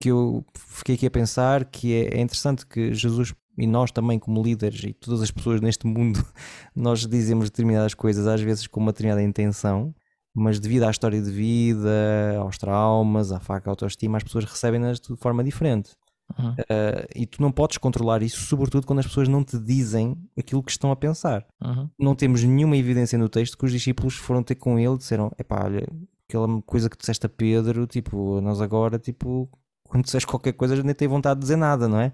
[0.00, 4.18] que eu fiquei aqui a pensar que é, é interessante que Jesus e nós também
[4.18, 6.24] como líderes e todas as pessoas neste mundo
[6.74, 9.94] nós dizemos determinadas coisas às vezes com uma determinada intenção
[10.34, 15.14] mas devido à história de vida, aos traumas, à faca autoestima, as pessoas recebem-nas de
[15.16, 15.90] forma diferente.
[16.38, 16.52] Uhum.
[16.52, 20.62] Uh, e tu não podes controlar isso, sobretudo quando as pessoas não te dizem aquilo
[20.62, 21.46] que estão a pensar.
[21.62, 21.88] Uhum.
[21.98, 25.30] Não temos nenhuma evidência no texto que os discípulos foram ter com ele e disseram:
[25.38, 25.86] Epá, olha,
[26.28, 29.48] aquela coisa que disseste a Pedro, tipo, nós agora, tipo,
[29.84, 32.12] quando disseste qualquer coisa, nem tem vontade de dizer nada, não é?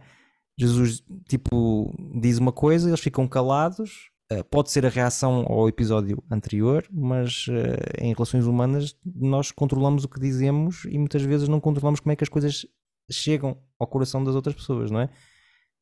[0.58, 4.10] Jesus, tipo, diz uma coisa, eles ficam calados.
[4.30, 10.04] Uh, pode ser a reação ao episódio anterior, mas uh, em relações humanas nós controlamos
[10.04, 12.66] o que dizemos e muitas vezes não controlamos como é que as coisas
[13.10, 15.08] chegam ao coração das outras pessoas, não é?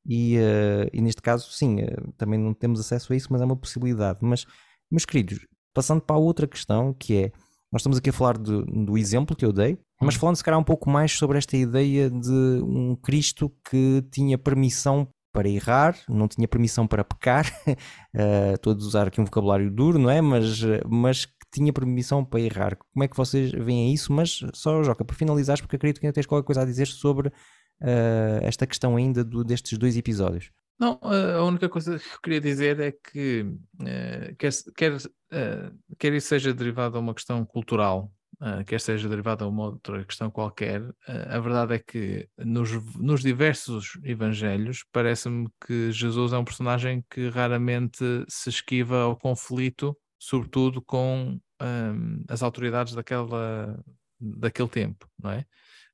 [0.08, 3.44] E, uh, e neste caso, sim, uh, também não temos acesso a isso, mas é
[3.44, 4.20] uma possibilidade.
[4.22, 4.46] Mas,
[4.90, 7.32] meus queridos, passando para a outra questão, que é,
[7.72, 10.20] nós estamos aqui a falar de, do exemplo que eu dei, mas uhum.
[10.20, 15.08] falando se calhar um pouco mais sobre esta ideia de um Cristo que tinha permissão
[15.32, 19.98] para errar, não tinha permissão para pecar, uh, estou a usar aqui um vocabulário duro,
[19.98, 20.20] não é?
[20.20, 22.76] Mas, mas tinha permissão para errar.
[22.76, 24.12] Como é que vocês veem isso?
[24.12, 27.28] Mas só, Joca, para finalizar, porque acredito que ainda tens qualquer coisa a dizer sobre
[27.28, 30.50] uh, esta questão ainda do, destes dois episódios.
[30.78, 33.42] Não, a única coisa que eu queria dizer é que
[33.80, 39.08] uh, quer, quer, uh, quer isso seja derivado a uma questão cultural, uh, quer seja
[39.08, 45.48] derivado a uma outra questão qualquer, a verdade é que nos, nos diversos evangelhos parece-me
[45.66, 52.42] que Jesus é um personagem que raramente se esquiva ao conflito, sobretudo com um, as
[52.42, 53.78] autoridades daquela,
[54.20, 55.46] daquele tempo, não é?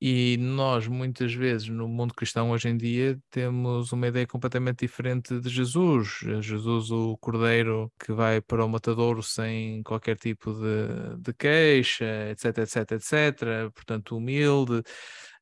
[0.04, 5.38] E nós, muitas vezes, no mundo cristão hoje em dia, temos uma ideia completamente diferente
[5.38, 6.18] de Jesus.
[6.40, 12.58] Jesus, o cordeiro que vai para o matadouro sem qualquer tipo de, de queixa, etc,
[12.58, 13.72] etc, etc.
[13.72, 14.82] Portanto, humilde.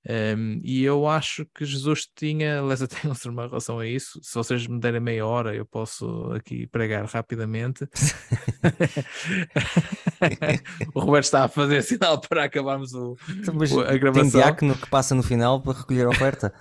[0.08, 2.96] Um, e eu acho que Jesus tinha, aliás, até
[3.26, 4.18] uma relação a isso.
[4.22, 7.84] Se vocês me derem meia hora, eu posso aqui pregar rapidamente.
[10.94, 14.30] o Roberto está a fazer sinal para acabarmos o, então, o a gravação.
[14.30, 16.52] Tem diácono que passa no final para recolher a oferta.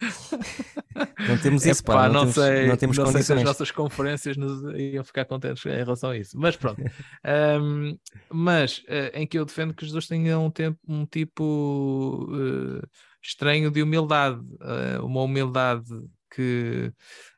[1.28, 3.70] Não temos isso, pá, não, não, temos, sei, não temos não sei se as nossas
[3.70, 6.80] conferências nos iam ficar contentes em relação a isso, mas pronto.
[7.60, 7.98] um,
[8.30, 12.86] mas uh, em que eu defendo que Jesus tenha um, tempo, um tipo uh,
[13.22, 15.88] estranho de humildade, uh, uma humildade
[16.32, 16.92] que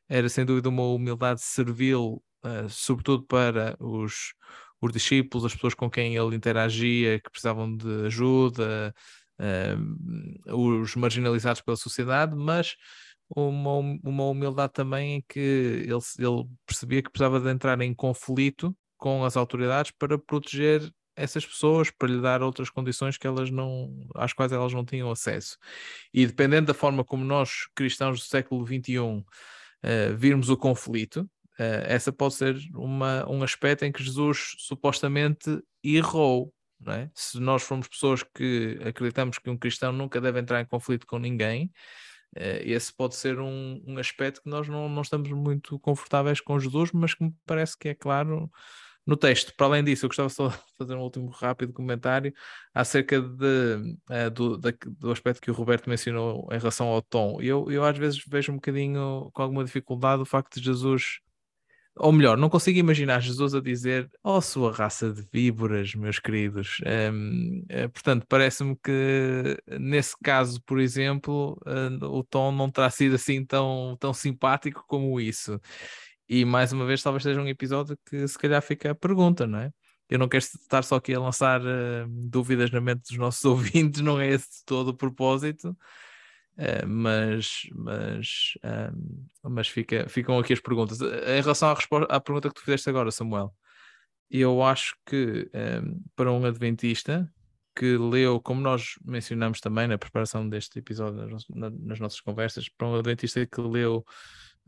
[0.09, 2.23] era sem dúvida uma humildade servil,
[2.69, 4.35] sobretudo para os,
[4.81, 8.95] os discípulos, as pessoas com quem ele interagia, que precisavam de ajuda,
[10.49, 12.77] os marginalizados pela sociedade, mas
[13.29, 18.77] uma, uma humildade também em que ele, ele percebia que precisava de entrar em conflito
[18.97, 24.07] com as autoridades para proteger essas pessoas, para lhe dar outras condições que elas não,
[24.15, 25.57] às quais elas não tinham acesso.
[26.13, 29.25] E dependendo da forma como nós, cristãos do século XXI, uh,
[29.83, 31.23] eh, virmos o conflito,
[31.59, 36.53] uh, essa pode ser uma, um aspecto em que Jesus supostamente errou.
[36.89, 37.11] É?
[37.15, 41.19] Se nós formos pessoas que acreditamos que um cristão nunca deve entrar em conflito com
[41.19, 41.73] ninguém,
[42.37, 46.59] eh, esse pode ser um, um aspecto que nós não, não estamos muito confortáveis com
[46.59, 48.51] Jesus, mas que me parece que é claro
[49.07, 49.55] no texto.
[49.57, 52.35] Para além disso, eu gostava só de fazer um último rápido comentário
[52.75, 57.41] acerca de, uh, do, do aspecto que o Roberto mencionou em relação ao tom.
[57.41, 61.21] Eu, eu às vezes vejo um bocadinho com alguma dificuldade o facto de Jesus
[61.99, 66.79] ou melhor, não consigo imaginar Jesus a dizer, oh sua raça de víboras, meus queridos.
[67.13, 73.15] Um, eh, portanto, parece-me que nesse caso, por exemplo, uh, o tom não terá sido
[73.15, 75.59] assim tão, tão simpático como isso.
[76.29, 79.61] E mais uma vez, talvez seja um episódio que se calhar fica a pergunta, não
[79.61, 79.71] é?
[80.09, 84.03] Eu não quero estar só aqui a lançar uh, dúvidas na mente dos nossos ouvintes,
[84.03, 85.77] não é esse todo o propósito.
[86.59, 91.01] Uh, mas mas, uh, mas fica, ficam aqui as perguntas.
[91.01, 91.77] Em relação à,
[92.09, 93.55] à pergunta que tu fizeste agora, Samuel,
[94.31, 97.31] eu acho que um, para um adventista
[97.75, 101.45] que leu, como nós mencionamos também na preparação deste episódio nas,
[101.79, 104.05] nas nossas conversas, para um adventista que leu,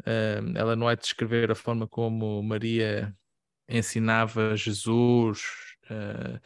[0.07, 3.17] um, ela não é de descrever a forma como Maria
[3.69, 5.43] ensinava Jesus.
[5.91, 6.39] Uh,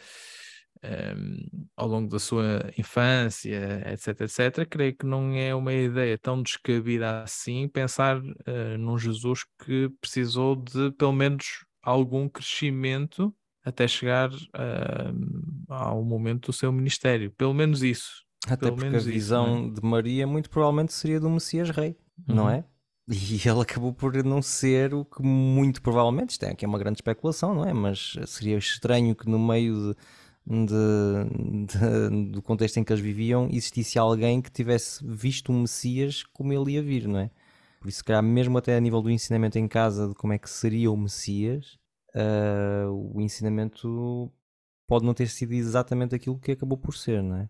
[0.84, 6.42] um, ao longo da sua infância, etc, etc, creio que não é uma ideia tão
[6.42, 14.30] descabida assim pensar uh, num Jesus que precisou de pelo menos algum crescimento até chegar
[14.32, 17.30] uh, ao momento do seu ministério.
[17.32, 18.24] Pelo menos isso.
[18.46, 19.80] Até pelo porque a visão isso, é?
[19.80, 21.96] de Maria muito provavelmente seria do Messias Rei,
[22.28, 22.34] uhum.
[22.34, 22.64] não é?
[23.08, 26.78] E ele acabou por não ser o que muito provavelmente, isto é, aqui é uma
[26.78, 27.72] grande especulação, não é?
[27.72, 29.96] Mas seria estranho que no meio de,
[30.46, 30.74] de,
[31.66, 36.52] de, do contexto em que eles viviam existisse alguém que tivesse visto o Messias como
[36.52, 37.30] ele ia vir, não é?
[37.80, 40.38] Por isso, se calhar, mesmo até a nível do ensinamento em casa de como é
[40.38, 41.78] que seria o Messias,
[42.14, 44.32] uh, o ensinamento
[44.86, 47.48] pode não ter sido exatamente aquilo que acabou por ser, não é?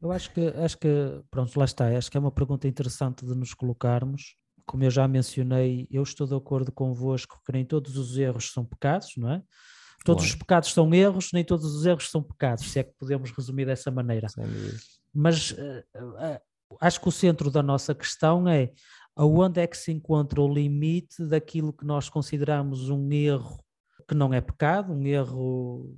[0.00, 0.88] Eu acho que, acho que,
[1.30, 5.06] pronto, lá está, acho que é uma pergunta interessante de nos colocarmos, como eu já
[5.06, 9.42] mencionei, eu estou de acordo convosco que nem todos os erros são pecados, não é?
[10.06, 13.30] Todos os pecados são erros, nem todos os erros são pecados, se é que podemos
[13.30, 14.28] resumir dessa maneira.
[15.12, 16.40] Mas uh, uh,
[16.80, 18.70] acho que o centro da nossa questão é
[19.14, 23.58] aonde é que se encontra o limite daquilo que nós consideramos um erro
[24.08, 25.94] que não é pecado, um erro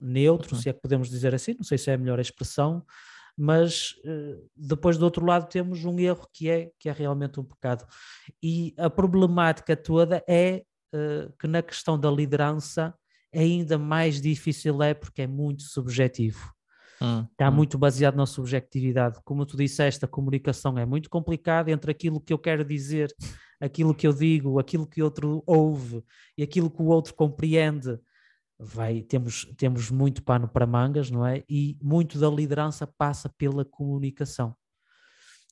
[0.00, 0.62] neutro, uhum.
[0.62, 2.84] se é que podemos dizer assim, não sei se é a melhor expressão,
[3.36, 3.94] mas
[4.56, 7.86] depois do outro lado temos um erro que é, que é realmente um pecado.
[8.42, 12.94] E a problemática toda é uh, que na questão da liderança
[13.34, 16.52] ainda mais difícil é porque é muito subjetivo.
[17.00, 17.52] Hum, Está hum.
[17.52, 19.20] muito baseado na subjetividade.
[19.24, 23.14] Como tu disseste, a comunicação é muito complicada entre aquilo que eu quero dizer,
[23.60, 26.02] aquilo que eu digo, aquilo que o outro ouve
[26.36, 27.98] e aquilo que o outro compreende
[28.58, 31.44] vai, temos, temos muito pano para mangas, não é?
[31.48, 34.56] E muito da liderança passa pela comunicação.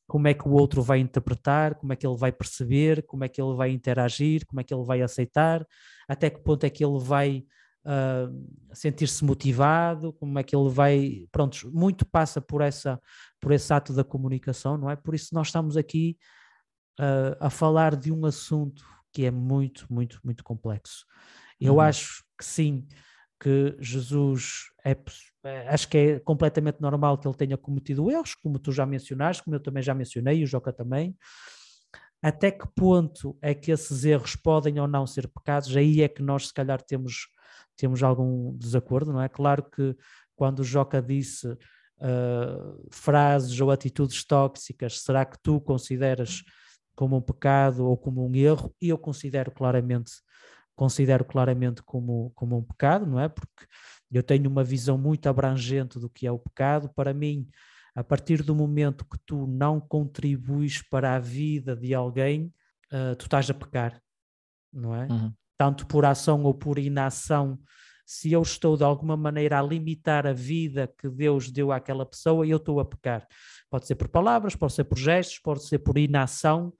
[0.08, 3.28] Como é que o outro vai interpretar, como é que ele vai perceber, como é
[3.28, 5.66] que ele vai interagir, como é que ele vai aceitar,
[6.08, 7.44] até que ponto é que ele vai
[7.86, 11.26] uh, sentir-se motivado, como é que ele vai.
[11.30, 13.00] Pronto, muito passa por, essa,
[13.40, 14.96] por esse ato da comunicação, não é?
[14.96, 16.18] Por isso nós estamos aqui
[17.00, 21.06] uh, a falar de um assunto que é muito, muito, muito complexo.
[21.60, 21.80] Eu uhum.
[21.80, 22.86] acho que sim,
[23.40, 24.96] que Jesus é,
[25.44, 29.42] é, acho que é completamente normal que ele tenha cometido erros, como tu já mencionaste,
[29.42, 31.16] como eu também já mencionei, e o Joca também.
[32.22, 35.74] Até que ponto é que esses erros podem ou não ser pecados?
[35.76, 37.28] Aí é que nós, se calhar, temos,
[37.76, 39.28] temos algum desacordo, não é?
[39.28, 39.96] Claro que
[40.34, 46.42] quando o Joca disse uh, frases ou atitudes tóxicas, será que tu consideras
[46.94, 48.74] como um pecado ou como um erro?
[48.80, 50.12] E eu considero claramente
[50.76, 53.28] considero claramente como, como um pecado, não é?
[53.28, 53.66] Porque
[54.12, 56.90] eu tenho uma visão muito abrangente do que é o pecado.
[56.94, 57.48] Para mim,
[57.94, 62.52] a partir do momento que tu não contribuis para a vida de alguém,
[62.92, 64.00] uh, tu estás a pecar,
[64.70, 65.06] não é?
[65.06, 65.32] Uhum.
[65.58, 67.58] Tanto por ação ou por inação.
[68.04, 72.46] Se eu estou de alguma maneira a limitar a vida que Deus deu àquela pessoa,
[72.46, 73.26] eu estou a pecar.
[73.68, 76.72] Pode ser por palavras, pode ser por gestos, pode ser por inação.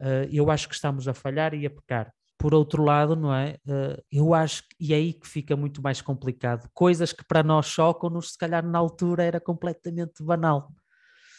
[0.00, 2.12] Uh, eu acho que estamos a falhar e a pecar
[2.42, 3.56] por outro lado, não é?
[3.64, 6.68] Uh, eu acho que e é aí que fica muito mais complicado.
[6.74, 10.68] Coisas que para nós chocam-nos, se calhar na altura era completamente banal.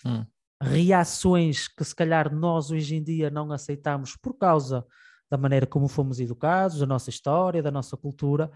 [0.05, 0.25] Hum.
[0.61, 4.85] Reações que se calhar nós hoje em dia não aceitamos por causa
[5.33, 8.51] da maneira como fomos educados, da nossa história, da nossa cultura,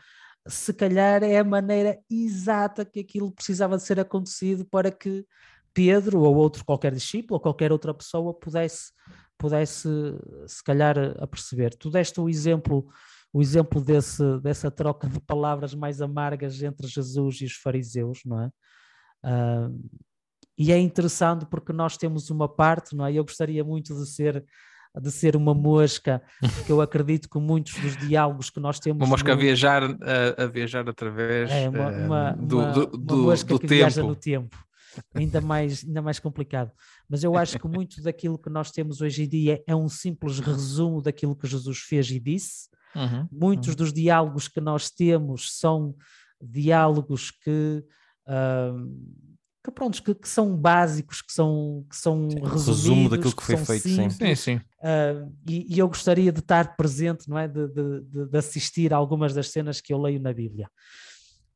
[0.46, 5.26] se calhar é a maneira exata que aquilo precisava de ser acontecido para que
[5.74, 8.92] Pedro ou outro qualquer discípulo ou qualquer outra pessoa pudesse
[9.40, 9.90] pudesse
[10.48, 11.76] se calhar aperceber.
[11.76, 12.88] Tu deste o exemplo,
[13.34, 18.44] o exemplo desse, dessa troca de palavras mais amargas entre Jesus e os fariseus, não
[18.44, 18.52] é?
[19.26, 19.90] Uh,
[20.56, 23.14] e é interessante porque nós temos uma parte, não é?
[23.14, 24.46] Eu gostaria muito de ser
[25.00, 29.02] de ser uma mosca, porque eu acredito que muitos dos diálogos que nós temos.
[29.02, 29.40] Uma mosca no...
[29.40, 33.50] a viajar, a, a, viajar através é, uma, uma, do, uma, do, do, uma mosca
[33.50, 33.80] do que tempo.
[33.80, 34.68] viaja no tempo
[35.14, 36.72] ainda mais, ainda mais complicado.
[37.10, 40.40] Mas eu acho que muito daquilo que nós temos hoje em dia é um simples
[40.40, 42.70] resumo daquilo que Jesus fez e disse.
[42.96, 43.76] Uhum, Muitos uhum.
[43.76, 45.96] dos diálogos que nós temos são
[46.42, 47.84] diálogos que,
[48.28, 49.27] uh,
[49.68, 53.38] que, pronto, que, que, são básicos, que são, que são sim, resumidos, resumo daquilo que,
[53.38, 54.36] que foi feito, simples, sim.
[54.36, 57.48] sim, uh, e, e, eu gostaria de estar presente, não é?
[57.48, 60.70] De, de, de, assistir a algumas das cenas que eu leio na Bíblia.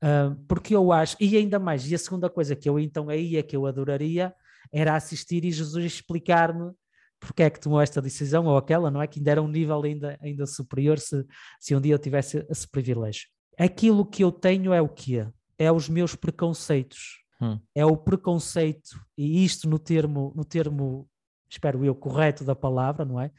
[0.03, 3.37] Uh, porque eu acho, e ainda mais, e a segunda coisa que eu então aí
[3.37, 4.33] é que eu adoraria
[4.73, 6.71] era assistir e Jesus explicar-me
[7.19, 9.05] porque é que tomou esta decisão ou aquela, não é?
[9.05, 11.23] Que ainda era um nível ainda, ainda superior se,
[11.59, 13.27] se um dia eu tivesse esse privilégio.
[13.57, 15.27] Aquilo que eu tenho é o quê?
[15.57, 17.21] É os meus preconceitos.
[17.41, 17.59] Hum.
[17.73, 21.09] É o preconceito, e isto no termo, no termo,
[21.49, 23.31] espero eu, correto da palavra, não é?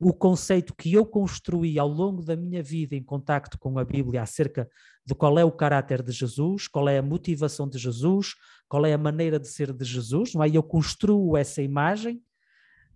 [0.00, 4.22] o conceito que eu construí ao longo da minha vida em contacto com a Bíblia
[4.22, 4.68] acerca
[5.04, 8.34] de qual é o caráter de Jesus, qual é a motivação de Jesus,
[8.68, 10.48] qual é a maneira de ser de Jesus, não é?
[10.48, 12.20] Eu construo essa imagem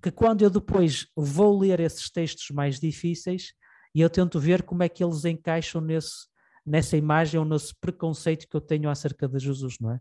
[0.03, 3.53] que quando eu depois vou ler esses textos mais difíceis,
[3.95, 6.27] eu tento ver como é que eles encaixam nesse,
[6.69, 10.01] nessa imagem ou nesse preconceito que eu tenho acerca de Jesus, não é?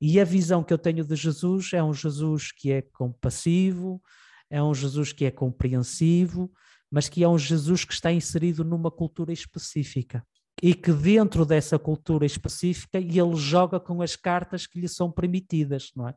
[0.00, 4.02] E a visão que eu tenho de Jesus é um Jesus que é compassivo,
[4.50, 6.50] é um Jesus que é compreensivo,
[6.90, 10.24] mas que é um Jesus que está inserido numa cultura específica
[10.62, 15.90] e que dentro dessa cultura específica ele joga com as cartas que lhe são permitidas,
[15.94, 16.14] não é?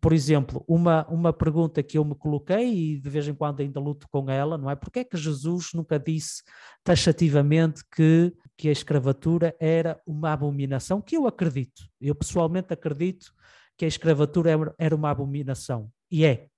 [0.00, 3.80] Por exemplo, uma, uma pergunta que eu me coloquei e de vez em quando ainda
[3.80, 4.76] luto com ela, não é?
[4.76, 6.42] Porque é que Jesus nunca disse
[6.84, 11.00] taxativamente que, que a escravatura era uma abominação?
[11.00, 13.32] Que eu acredito, eu pessoalmente acredito
[13.76, 16.48] que a escravatura era uma abominação, e é,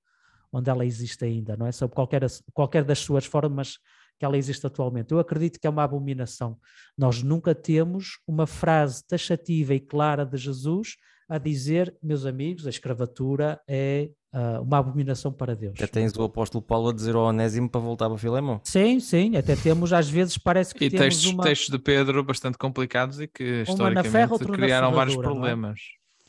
[0.52, 1.72] onde ela existe ainda, não é?
[1.72, 2.22] Sob qualquer,
[2.52, 3.78] qualquer das suas formas
[4.18, 5.12] que ela existe atualmente.
[5.12, 6.58] Eu acredito que é uma abominação.
[6.96, 10.96] Nós nunca temos uma frase taxativa e clara de Jesus
[11.28, 15.74] a dizer, meus amigos, a escravatura é uh, uma abominação para Deus.
[15.76, 18.60] Até tens o apóstolo Paulo a dizer ao Onésimo para voltar para Filemão.
[18.64, 21.42] Sim, sim, até temos, às vezes parece que e temos textos, uma...
[21.42, 25.20] textos de Pedro bastante complicados e que ferro, historicamente na criaram vários é?
[25.20, 25.80] problemas.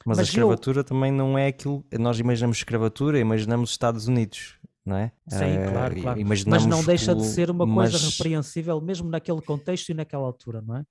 [0.05, 1.85] Mas, Mas a eu- escravatura também não é aquilo.
[1.99, 5.11] Nós imaginamos escravatura, imaginamos Estados Unidos, não é?
[5.27, 6.19] Sim, Eh, claro, claro.
[6.19, 10.23] imaginamos Mas não deixa de ser uma coisa mas- repreensível, mesmo naquele contexto e naquela
[10.23, 10.83] altura, não é?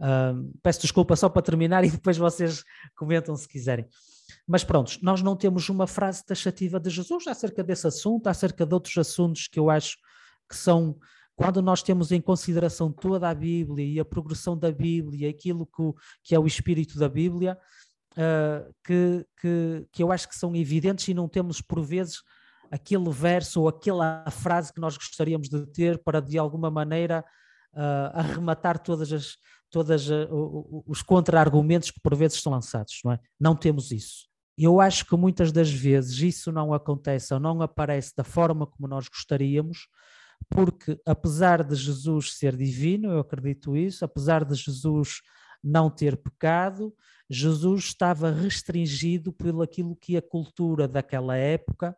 [0.00, 2.62] Ah, peço desculpa só para terminar e depois vocês
[2.96, 3.86] comentam se quiserem.
[4.46, 8.74] Mas pronto, nós não temos uma frase taxativa de Jesus acerca desse assunto, acerca de
[8.74, 9.96] outros assuntos que eu acho
[10.48, 10.98] que são,
[11.34, 15.82] quando nós temos em consideração toda a Bíblia e a progressão da Bíblia, aquilo que,
[16.22, 17.58] que é o espírito da Bíblia,
[18.16, 22.22] ah, que, que, que eu acho que são evidentes e não temos, por vezes,
[22.70, 27.24] aquele verso ou aquela frase que nós gostaríamos de ter para, de alguma maneira,
[27.72, 29.36] ah, arrematar todas as,
[29.70, 33.18] todas o- os contra-argumentos que por vezes são lançados, não é?
[33.40, 34.28] Não temos isso.
[34.56, 38.86] Eu acho que muitas das vezes isso não acontece ou não aparece da forma como
[38.86, 39.88] nós gostaríamos,
[40.48, 45.20] porque apesar de Jesus ser divino, eu acredito isso, apesar de Jesus
[45.62, 46.94] não ter pecado,
[47.28, 51.96] Jesus estava restringido pelo aquilo que a cultura daquela época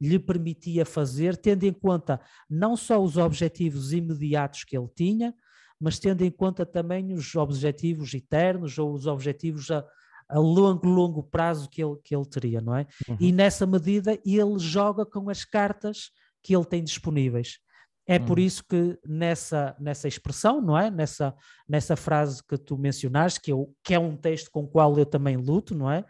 [0.00, 5.34] lhe permitia fazer, tendo em conta não só os objetivos imediatos que ele tinha,
[5.80, 9.84] mas tendo em conta também os objetivos eternos ou os objetivos a,
[10.28, 12.86] a longo, longo prazo que ele, que ele teria, não é?
[13.18, 16.10] E nessa medida ele joga com as cartas
[16.42, 17.58] que ele tem disponíveis.
[18.06, 18.44] É por Uhum.
[18.44, 20.90] isso que nessa, nessa expressão, não é?
[20.90, 21.34] Nessa,
[21.68, 25.04] nessa frase que tu mencionaste, que, eu, que é um texto com o qual eu
[25.04, 26.04] também luto, não é?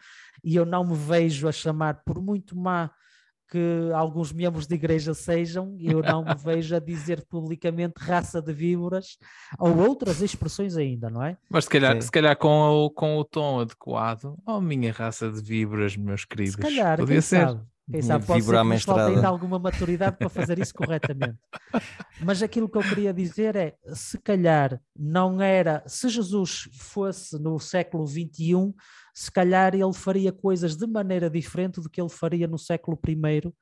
[0.44, 2.90] E eu não me vejo a chamar, por muito má
[3.50, 8.52] que alguns membros de igreja sejam, eu não me vejo a dizer publicamente raça de
[8.52, 9.16] víboras
[9.58, 11.36] ou outras expressões ainda, não é?
[11.48, 12.00] Mas se calhar, Sim.
[12.02, 16.54] se calhar com, o, com o tom adequado, oh minha raça de víboras, meus queridos.
[16.54, 17.46] Se calhar, Podia quem ser.
[17.46, 17.60] sabe?
[17.90, 21.38] Quem sabe pode ser que nos falte ainda alguma maturidade para fazer isso corretamente.
[22.20, 27.58] Mas aquilo que eu queria dizer é, se calhar não era, se Jesus fosse no
[27.58, 28.74] século XXI,
[29.20, 33.52] se calhar ele faria coisas de maneira diferente do que ele faria no século I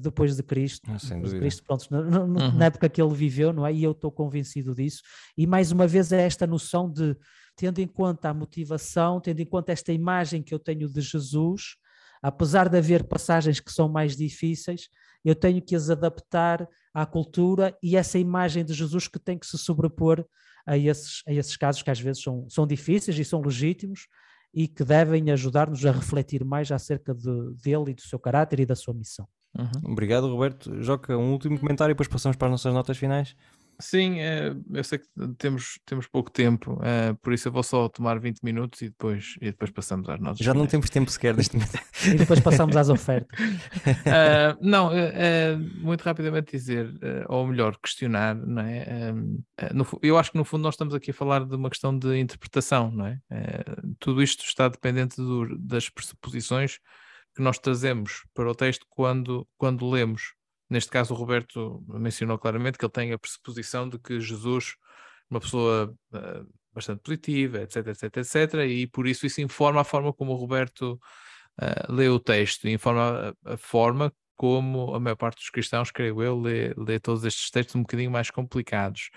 [0.00, 0.90] depois de Cristo.
[0.92, 1.38] Ah, sem depois de.
[1.38, 2.52] Cristo, pronto, na, na- Uhum.
[2.58, 3.72] na época que ele viveu, não é?
[3.72, 5.00] E eu estou convencido disso.
[5.36, 7.16] E mais uma vez é esta noção de,
[7.54, 11.76] tendo em conta a motivação, tendo em conta esta imagem que eu tenho de Jesus,
[12.20, 14.88] apesar de haver passagens que são mais difíceis,
[15.24, 19.46] eu tenho que as adaptar à cultura e essa imagem de Jesus que tem que
[19.46, 20.24] se sobrepor
[20.66, 24.08] a esses, a esses casos que às vezes são, são difíceis e são legítimos
[24.52, 28.66] e que devem ajudar-nos a refletir mais acerca de, dele e do seu caráter e
[28.66, 29.26] da sua missão.
[29.56, 29.92] Uhum.
[29.92, 30.82] Obrigado, Roberto.
[30.82, 33.34] Joca, um último comentário e depois passamos para as nossas notas finais.
[33.80, 35.06] Sim, eh, eu sei que
[35.38, 39.36] temos, temos pouco tempo, eh, por isso eu vou só tomar 20 minutos e depois,
[39.40, 40.38] e depois passamos às notas.
[40.44, 41.78] Já não temos tempo sequer neste momento.
[42.06, 43.38] E depois passamos às ofertas.
[44.06, 49.12] Ah, não, eh, muito rapidamente dizer, eh, ou melhor, questionar, não é?
[49.72, 52.18] No eu acho que no fundo nós estamos aqui a falar de uma questão de
[52.18, 53.18] interpretação, não é?
[54.00, 56.78] Tudo isto está dependente do- das pressuposições
[57.34, 60.34] que nós trazemos para o texto quando, quando lemos.
[60.70, 64.74] Neste caso, o Roberto mencionou claramente que ele tem a pressuposição de que Jesus,
[65.30, 66.42] uma pessoa eh,
[66.72, 71.00] bastante positiva, etc, etc, etc, e por isso isso informa a forma como o Roberto
[71.60, 76.22] uh, lê o texto, informa a, a forma como a maior parte dos cristãos, creio
[76.22, 79.10] eu, lê, lê todos estes textos um bocadinho mais complicados.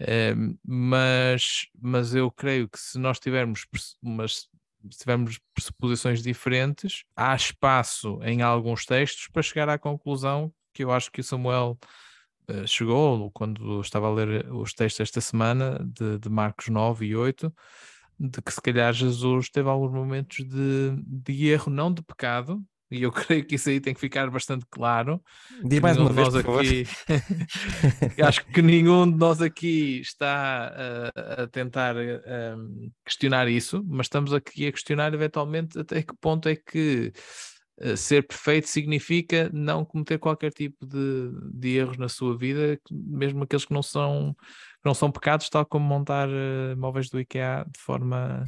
[0.00, 3.66] Um, mas, mas eu creio que se nós tivermos
[4.02, 4.48] umas
[4.90, 10.90] se tivermos pressuposições diferentes, há espaço em alguns textos para chegar à conclusão que eu
[10.90, 11.78] acho que o Samuel
[12.50, 17.16] uh, chegou quando estava a ler os textos esta semana de, de, Marcos 9 e
[17.16, 17.54] 8,
[18.18, 23.02] de que se calhar Jesus teve alguns momentos de, de erro, não de pecado, e
[23.02, 25.22] eu creio que isso aí tem que ficar bastante claro.
[25.64, 26.86] Diz mais uma vez, aqui,
[28.22, 30.72] acho que nenhum de nós aqui está
[31.14, 36.48] a, a tentar um, questionar isso, mas estamos aqui a questionar eventualmente até que ponto
[36.48, 37.12] é que
[37.96, 43.64] ser perfeito significa não cometer qualquer tipo de, de erros na sua vida, mesmo aqueles
[43.64, 47.80] que não são que não são pecados, tal como montar uh, móveis do IKEA de
[47.80, 48.44] forma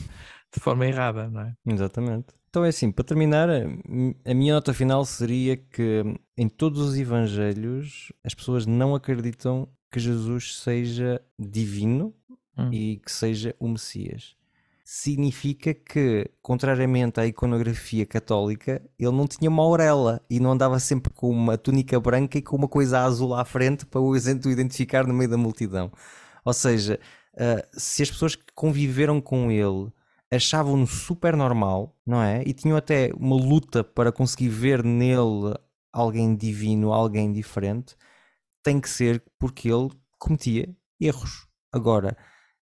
[0.55, 1.55] de forma errada, não é?
[1.67, 2.29] Exatamente.
[2.49, 6.03] Então é assim, para terminar, a minha nota final seria que
[6.39, 12.15] em todos os evangelhos as pessoas não acreditam que Jesus seja divino
[12.57, 12.73] hum.
[12.73, 14.37] e que seja o Messias.
[14.89, 21.13] Significa que, contrariamente à iconografia católica, ele não tinha uma orelha e não andava sempre
[21.13, 25.13] com uma túnica branca e com uma coisa azul à frente para o identificar no
[25.13, 25.91] meio da multidão.
[26.45, 27.01] Ou seja,
[27.35, 29.91] uh, se as pessoas que conviveram com ele
[30.31, 32.45] achavam-no super normal, não é?
[32.47, 35.53] E tinham até uma luta para conseguir ver nele
[35.93, 37.97] alguém divino, alguém diferente,
[38.63, 41.49] tem que ser porque ele cometia erros.
[41.73, 42.17] Agora,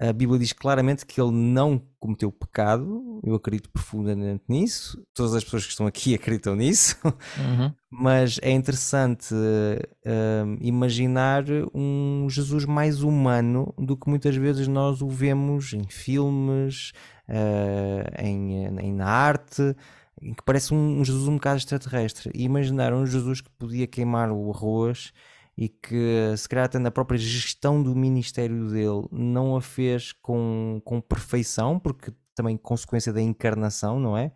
[0.09, 5.45] a Bíblia diz claramente que ele não cometeu pecado, eu acredito profundamente nisso, todas as
[5.45, 7.73] pessoas que estão aqui acreditam nisso, uhum.
[7.89, 15.09] mas é interessante uh, imaginar um Jesus mais humano do que muitas vezes nós o
[15.09, 16.91] vemos em filmes,
[17.29, 19.77] uh, em, em, na arte,
[20.21, 22.29] em que parece um, um Jesus um bocado extraterrestre.
[22.35, 25.13] E imaginar um Jesus que podia queimar o arroz
[25.57, 30.81] e que se calhar até na própria gestão do ministério dele não a fez com,
[30.85, 34.33] com perfeição, porque também consequência da encarnação, não é?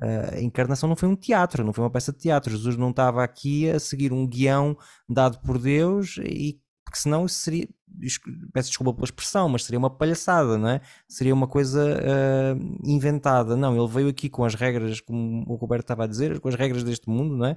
[0.00, 2.52] Uh, a encarnação não foi um teatro, não foi uma peça de teatro.
[2.52, 4.76] Jesus não estava aqui a seguir um guião
[5.08, 7.68] dado por Deus e porque senão isso seria,
[8.52, 10.80] peço desculpa pela expressão, mas seria uma palhaçada, não é?
[11.06, 13.56] Seria uma coisa uh, inventada.
[13.56, 16.54] Não, ele veio aqui com as regras, como o Roberto estava a dizer, com as
[16.54, 17.56] regras deste mundo, não é?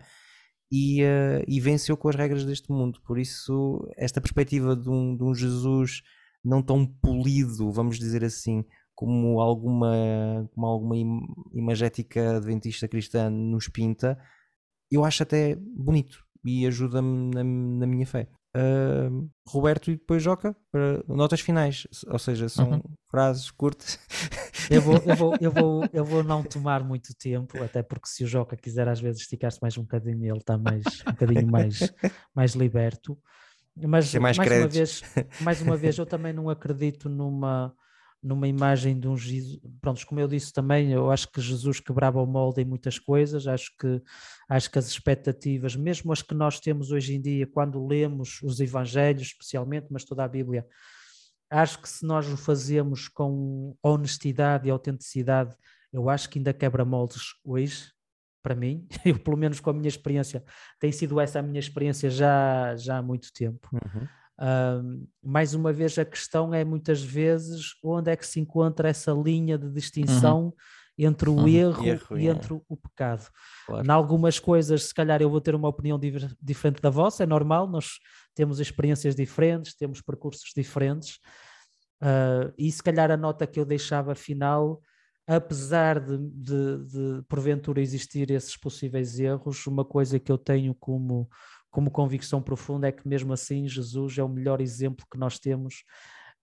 [0.72, 3.02] E, uh, e venceu com as regras deste mundo.
[3.06, 6.02] Por isso, esta perspectiva de um, de um Jesus
[6.44, 8.64] não tão polido, vamos dizer assim,
[8.96, 10.96] como alguma, como alguma
[11.54, 14.18] imagética adventista cristã nos pinta,
[14.90, 18.28] eu acho até bonito e ajuda-me na, na, minha fé.
[18.56, 22.82] Uh, Roberto e depois Joca para notas finais, ou seja, são uhum.
[23.10, 23.98] frases curtas.
[24.70, 28.24] Eu vou, eu, vou, eu, vou, eu vou não tomar muito tempo, até porque se
[28.24, 31.94] o Joca quiser às vezes esticar-se mais um bocadinho, ele está mais, um bocadinho mais,
[32.36, 33.18] mais liberto.
[33.76, 35.02] Mas mais, mais uma vez,
[35.40, 37.74] mais uma vez, eu também não acredito numa,
[38.22, 39.60] numa imagem de um Jesus.
[39.80, 43.48] Pronto, como eu disse também, eu acho que Jesus quebrava o molde em muitas coisas,
[43.48, 44.02] acho que,
[44.48, 48.60] acho que as expectativas, mesmo as que nós temos hoje em dia, quando lemos os
[48.60, 50.68] Evangelhos, especialmente, mas toda a Bíblia,
[51.50, 55.56] acho que se nós o fazemos com honestidade e autenticidade,
[55.92, 57.92] eu acho que ainda quebra moldes hoje,
[58.44, 60.44] para mim, eu pelo menos com a minha experiência,
[60.80, 63.68] tem sido essa a minha experiência já, já há muito tempo.
[63.74, 64.08] Uhum.
[64.42, 69.12] Uh, mais uma vez, a questão é muitas vezes onde é que se encontra essa
[69.12, 70.54] linha de distinção uhum.
[70.98, 71.48] entre o uhum.
[71.48, 72.32] erro, erro, e é.
[72.32, 73.30] entre o pecado.
[73.68, 73.86] Claro.
[73.86, 76.00] Em algumas coisas, se calhar eu vou ter uma opinião
[76.42, 78.00] diferente da vossa, é normal, nós
[78.34, 81.20] temos experiências diferentes, temos percursos diferentes,
[82.02, 84.82] uh, e se calhar a nota que eu deixava final,
[85.28, 91.30] apesar de, de, de porventura existir esses possíveis erros, uma coisa que eu tenho como
[91.72, 95.84] como convicção profunda é que mesmo assim Jesus é o melhor exemplo que nós temos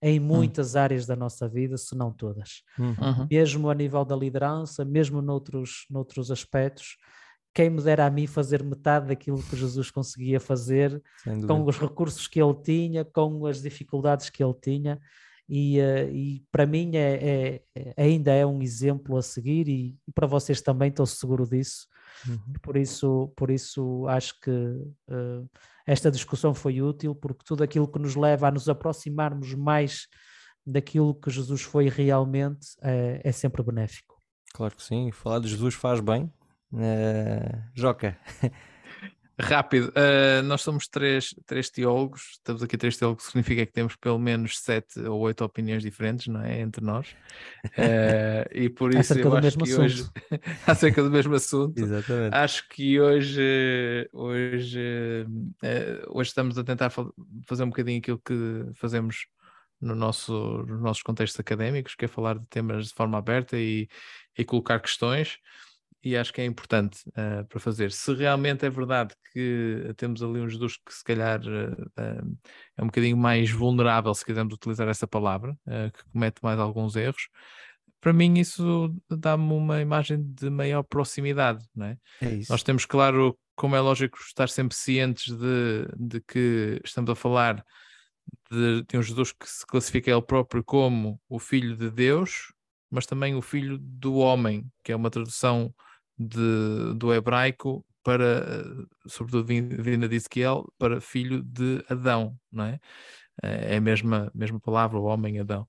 [0.02, 0.24] em hum.
[0.24, 0.80] muitas uhum.
[0.80, 2.62] áreas da nossa vida, se não todas.
[2.78, 3.26] Uhum.
[3.30, 6.96] Mesmo a nível da liderança, mesmo noutros, noutros aspectos,
[7.54, 11.02] quem me dera a mim fazer metade daquilo que Jesus conseguia fazer,
[11.46, 15.00] com os recursos que ele tinha, com as dificuldades que ele tinha,
[15.48, 20.12] e, uh, e para mim é, é, ainda é um exemplo a seguir, e, e
[20.12, 21.88] para vocês também, estou seguro disso.
[22.26, 22.52] Uhum.
[22.62, 25.48] Por, isso, por isso acho que uh,
[25.86, 30.06] esta discussão foi útil, porque tudo aquilo que nos leva a nos aproximarmos mais
[30.66, 34.16] daquilo que Jesus foi realmente é, é sempre benéfico.
[34.52, 36.32] Claro que sim, falar de Jesus faz bem.
[36.72, 38.18] Uh, Joca.
[39.40, 44.18] Rápido, uh, nós somos três, três teólogos, estamos aqui três teólogos, significa que temos pelo
[44.18, 46.60] menos sete ou oito opiniões diferentes, não é?
[46.60, 47.14] Entre nós.
[47.66, 49.80] Uh, e por isso eu acho que assunto.
[49.80, 50.10] hoje,
[50.66, 52.34] acerca do mesmo assunto, Exatamente.
[52.34, 55.24] acho que hoje, hoje,
[55.62, 59.28] uh, hoje estamos a tentar fazer um bocadinho aquilo que fazemos
[59.80, 63.88] no nosso, nos nossos contextos académicos, que é falar de temas de forma aberta e,
[64.36, 65.38] e colocar questões
[66.08, 67.92] e acho que é importante uh, para fazer.
[67.92, 72.38] Se realmente é verdade que temos ali um Jesus que se calhar uh,
[72.76, 75.56] é um bocadinho mais vulnerável, se quisermos utilizar essa palavra,
[75.92, 77.28] que comete mais alguns erros,
[78.00, 81.98] para mim isso dá-me uma imagem de maior proximidade, não é?
[82.22, 87.14] é Nós temos, claro, como é lógico, estar sempre cientes de, de que estamos a
[87.14, 87.64] falar
[88.50, 92.52] de, de um Jesus que se classifica ele próprio como o Filho de Deus,
[92.90, 95.74] mas também o Filho do Homem, que é uma tradução
[96.18, 98.64] de, do hebraico para,
[99.06, 102.80] sobretudo vinda de Ezequiel, para filho de Adão, não é?
[103.42, 105.66] É a mesma, mesma palavra, o homem Adão.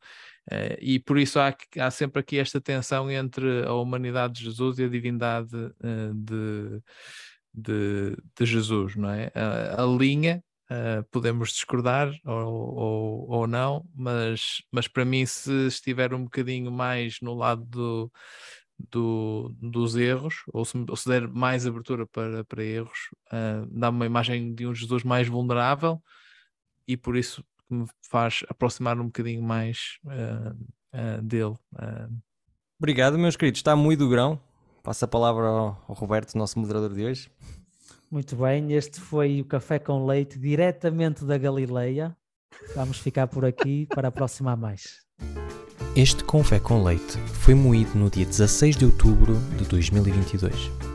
[0.49, 4.79] Eh, e por isso há, há sempre aqui esta tensão entre a humanidade de Jesus
[4.79, 6.81] e a divindade eh, de,
[7.53, 9.31] de, de Jesus, não é?
[9.35, 10.43] A, a linha
[11.11, 17.19] podemos discordar ou, ou, ou, não, mas, mas para mim, se estiver um bocadinho mais
[17.21, 18.11] no lado do,
[18.91, 23.97] do, dos erros, ou se, ou se, der mais abertura para, para erros, uh, dá-me
[23.97, 26.01] uma imagem de um Jesus mais vulnerável
[26.87, 31.55] e por isso me faz aproximar um bocadinho mais uh, dele.
[32.79, 33.59] Obrigado, meus queridos.
[33.59, 34.39] Está muito do grão.
[34.81, 37.29] Passo a palavra ao, ao Roberto, nosso moderador de hoje.
[38.09, 42.17] Muito bem, este foi o Café com Leite diretamente da Galileia.
[42.75, 45.05] Vamos ficar por aqui para aproximar mais.
[46.01, 50.88] Este Café com Leite foi moído no dia 16 de outubro de 2022.